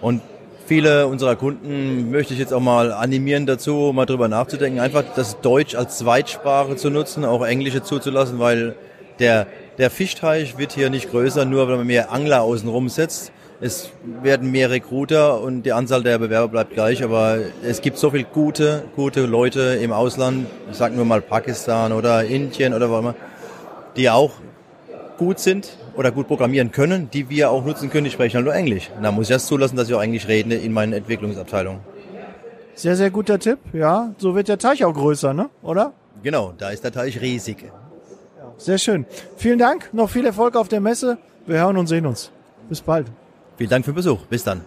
[0.00, 0.20] Und
[0.66, 5.40] viele unserer Kunden möchte ich jetzt auch mal animieren dazu, mal drüber nachzudenken, einfach das
[5.40, 8.74] Deutsch als Zweitsprache zu nutzen, auch Englische zuzulassen, weil
[9.18, 9.46] der,
[9.78, 13.32] der Fischteich wird hier nicht größer, nur wenn man mehr Angler außenrum setzt.
[13.60, 13.90] Es
[14.22, 18.24] werden mehr Recruiter und die Anzahl der Bewerber bleibt gleich, aber es gibt so viele
[18.24, 23.14] gute, gute Leute im Ausland, ich sage nur mal Pakistan oder Indien oder was immer,
[23.96, 24.32] die auch
[25.18, 28.54] gut sind, oder gut programmieren können, die wir auch nutzen können, die sprechen halt nur
[28.54, 28.90] Englisch.
[29.02, 31.80] Da muss ich das zulassen, dass ich auch Englisch rede in meinen Entwicklungsabteilungen.
[32.74, 34.12] Sehr, sehr guter Tipp, ja.
[34.18, 35.48] So wird der Teich auch größer, ne?
[35.62, 35.92] Oder?
[36.22, 37.70] Genau, da ist der Teich riesig.
[38.56, 39.06] Sehr schön.
[39.36, 41.18] Vielen Dank, noch viel Erfolg auf der Messe.
[41.46, 42.30] Wir hören und sehen uns.
[42.68, 43.06] Bis bald.
[43.56, 44.20] Vielen Dank für den Besuch.
[44.26, 44.62] Bis dann.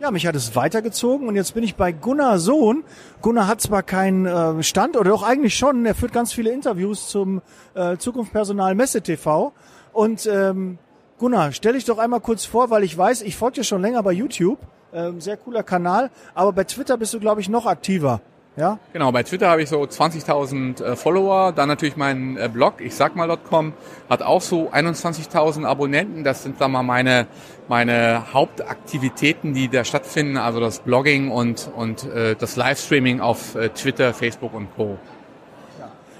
[0.00, 2.84] Ja, mich hat es weitergezogen und jetzt bin ich bei Gunnar Sohn.
[3.20, 7.08] Gunnar hat zwar keinen äh, Stand oder doch eigentlich schon, er führt ganz viele Interviews
[7.08, 7.42] zum
[7.74, 9.52] äh, Zukunft Personal Messe TV.
[9.92, 10.78] Und ähm,
[11.18, 14.02] Gunnar, stell dich doch einmal kurz vor, weil ich weiß, ich folge dir schon länger
[14.02, 14.58] bei YouTube.
[14.92, 18.20] Ähm, sehr cooler Kanal, aber bei Twitter bist du, glaube ich, noch aktiver.
[18.56, 18.78] Ja?
[18.92, 22.94] Genau, bei Twitter habe ich so 20.000 äh, Follower, dann natürlich mein äh, Blog, ich
[22.94, 23.72] sag mal.com,
[24.08, 26.24] hat auch so 21.000 Abonnenten.
[26.24, 27.26] Das sind dann mal meine,
[27.68, 33.68] meine Hauptaktivitäten, die da stattfinden, also das Blogging und, und äh, das Livestreaming auf äh,
[33.68, 34.98] Twitter, Facebook und Co.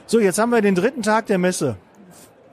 [0.07, 1.77] So, jetzt haben wir den dritten Tag der Messe.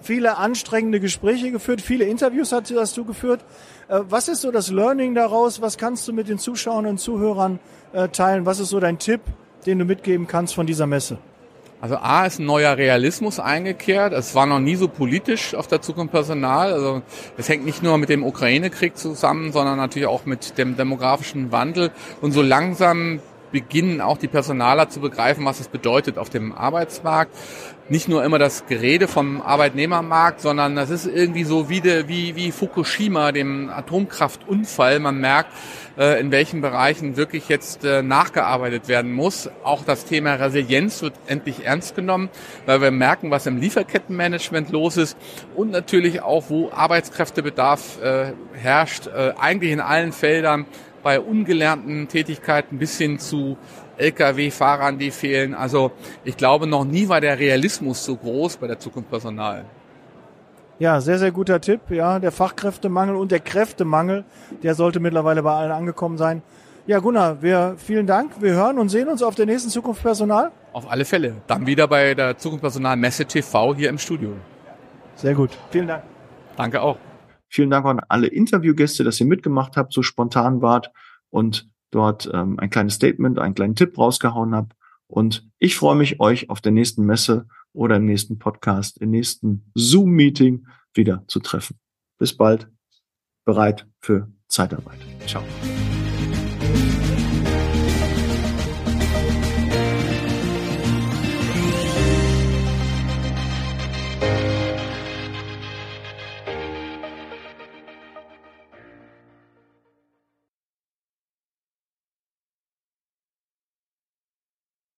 [0.08, 3.42] Viele anstrengende Gespräche geführt, viele Interviews hast, hast du geführt.
[3.90, 5.62] Äh, was ist so das Learning daraus?
[5.62, 7.60] Was kannst du mit den Zuschauern und Zuhörern
[7.94, 8.46] äh, teilen?
[8.46, 9.22] Was ist so dein Tipp?
[9.68, 11.18] den du mitgeben kannst von dieser Messe?
[11.80, 14.12] Also A ist ein neuer Realismus eingekehrt.
[14.12, 16.74] Es war noch nie so politisch auf der Zukunft Personal.
[16.74, 17.04] Also
[17.38, 21.92] es hängt nicht nur mit dem Ukraine-Krieg zusammen, sondern natürlich auch mit dem demografischen Wandel.
[22.20, 23.20] Und so langsam
[23.52, 27.36] beginnen auch die Personaler zu begreifen, was es bedeutet auf dem Arbeitsmarkt.
[27.90, 32.36] Nicht nur immer das Gerede vom Arbeitnehmermarkt, sondern das ist irgendwie so wie, de, wie,
[32.36, 35.00] wie Fukushima, dem Atomkraftunfall.
[35.00, 35.54] Man merkt,
[35.98, 39.50] äh, in welchen Bereichen wirklich jetzt äh, nachgearbeitet werden muss.
[39.64, 42.28] Auch das Thema Resilienz wird endlich ernst genommen,
[42.66, 45.18] weil wir merken, was im Lieferkettenmanagement los ist
[45.56, 50.66] und natürlich auch, wo Arbeitskräftebedarf äh, herrscht, eigentlich in allen Feldern
[51.08, 53.56] bei ungelernten Tätigkeiten bis hin zu
[53.98, 55.54] Lkw-Fahrern, die fehlen.
[55.54, 55.94] Also
[56.26, 59.64] ich glaube, noch nie war der Realismus so groß bei der Zukunft Personal.
[60.80, 61.80] Ja, sehr, sehr guter Tipp.
[61.92, 64.26] Ja, der Fachkräftemangel und der Kräftemangel,
[64.64, 66.42] der sollte mittlerweile bei allen angekommen sein.
[66.88, 68.42] Ja, Gunnar, wir, vielen Dank.
[68.42, 70.52] Wir hören und sehen uns auf der nächsten Zukunft Personal.
[70.74, 71.36] Auf alle Fälle.
[71.48, 74.34] Dann wieder bei der Zukunft Personal Messe TV hier im Studio.
[75.16, 75.52] Sehr gut.
[75.72, 76.04] Vielen Dank.
[76.58, 76.98] Danke auch.
[77.50, 80.92] Vielen Dank an alle Interviewgäste, dass ihr mitgemacht habt, so spontan wart
[81.30, 84.74] und dort ähm, ein kleines Statement, einen kleinen Tipp rausgehauen habt.
[85.08, 89.72] Und ich freue mich, euch auf der nächsten Messe oder im nächsten Podcast, im nächsten
[89.74, 91.80] Zoom-Meeting wieder zu treffen.
[92.18, 92.70] Bis bald.
[93.46, 95.00] Bereit für Zeitarbeit.
[95.26, 95.44] Ciao.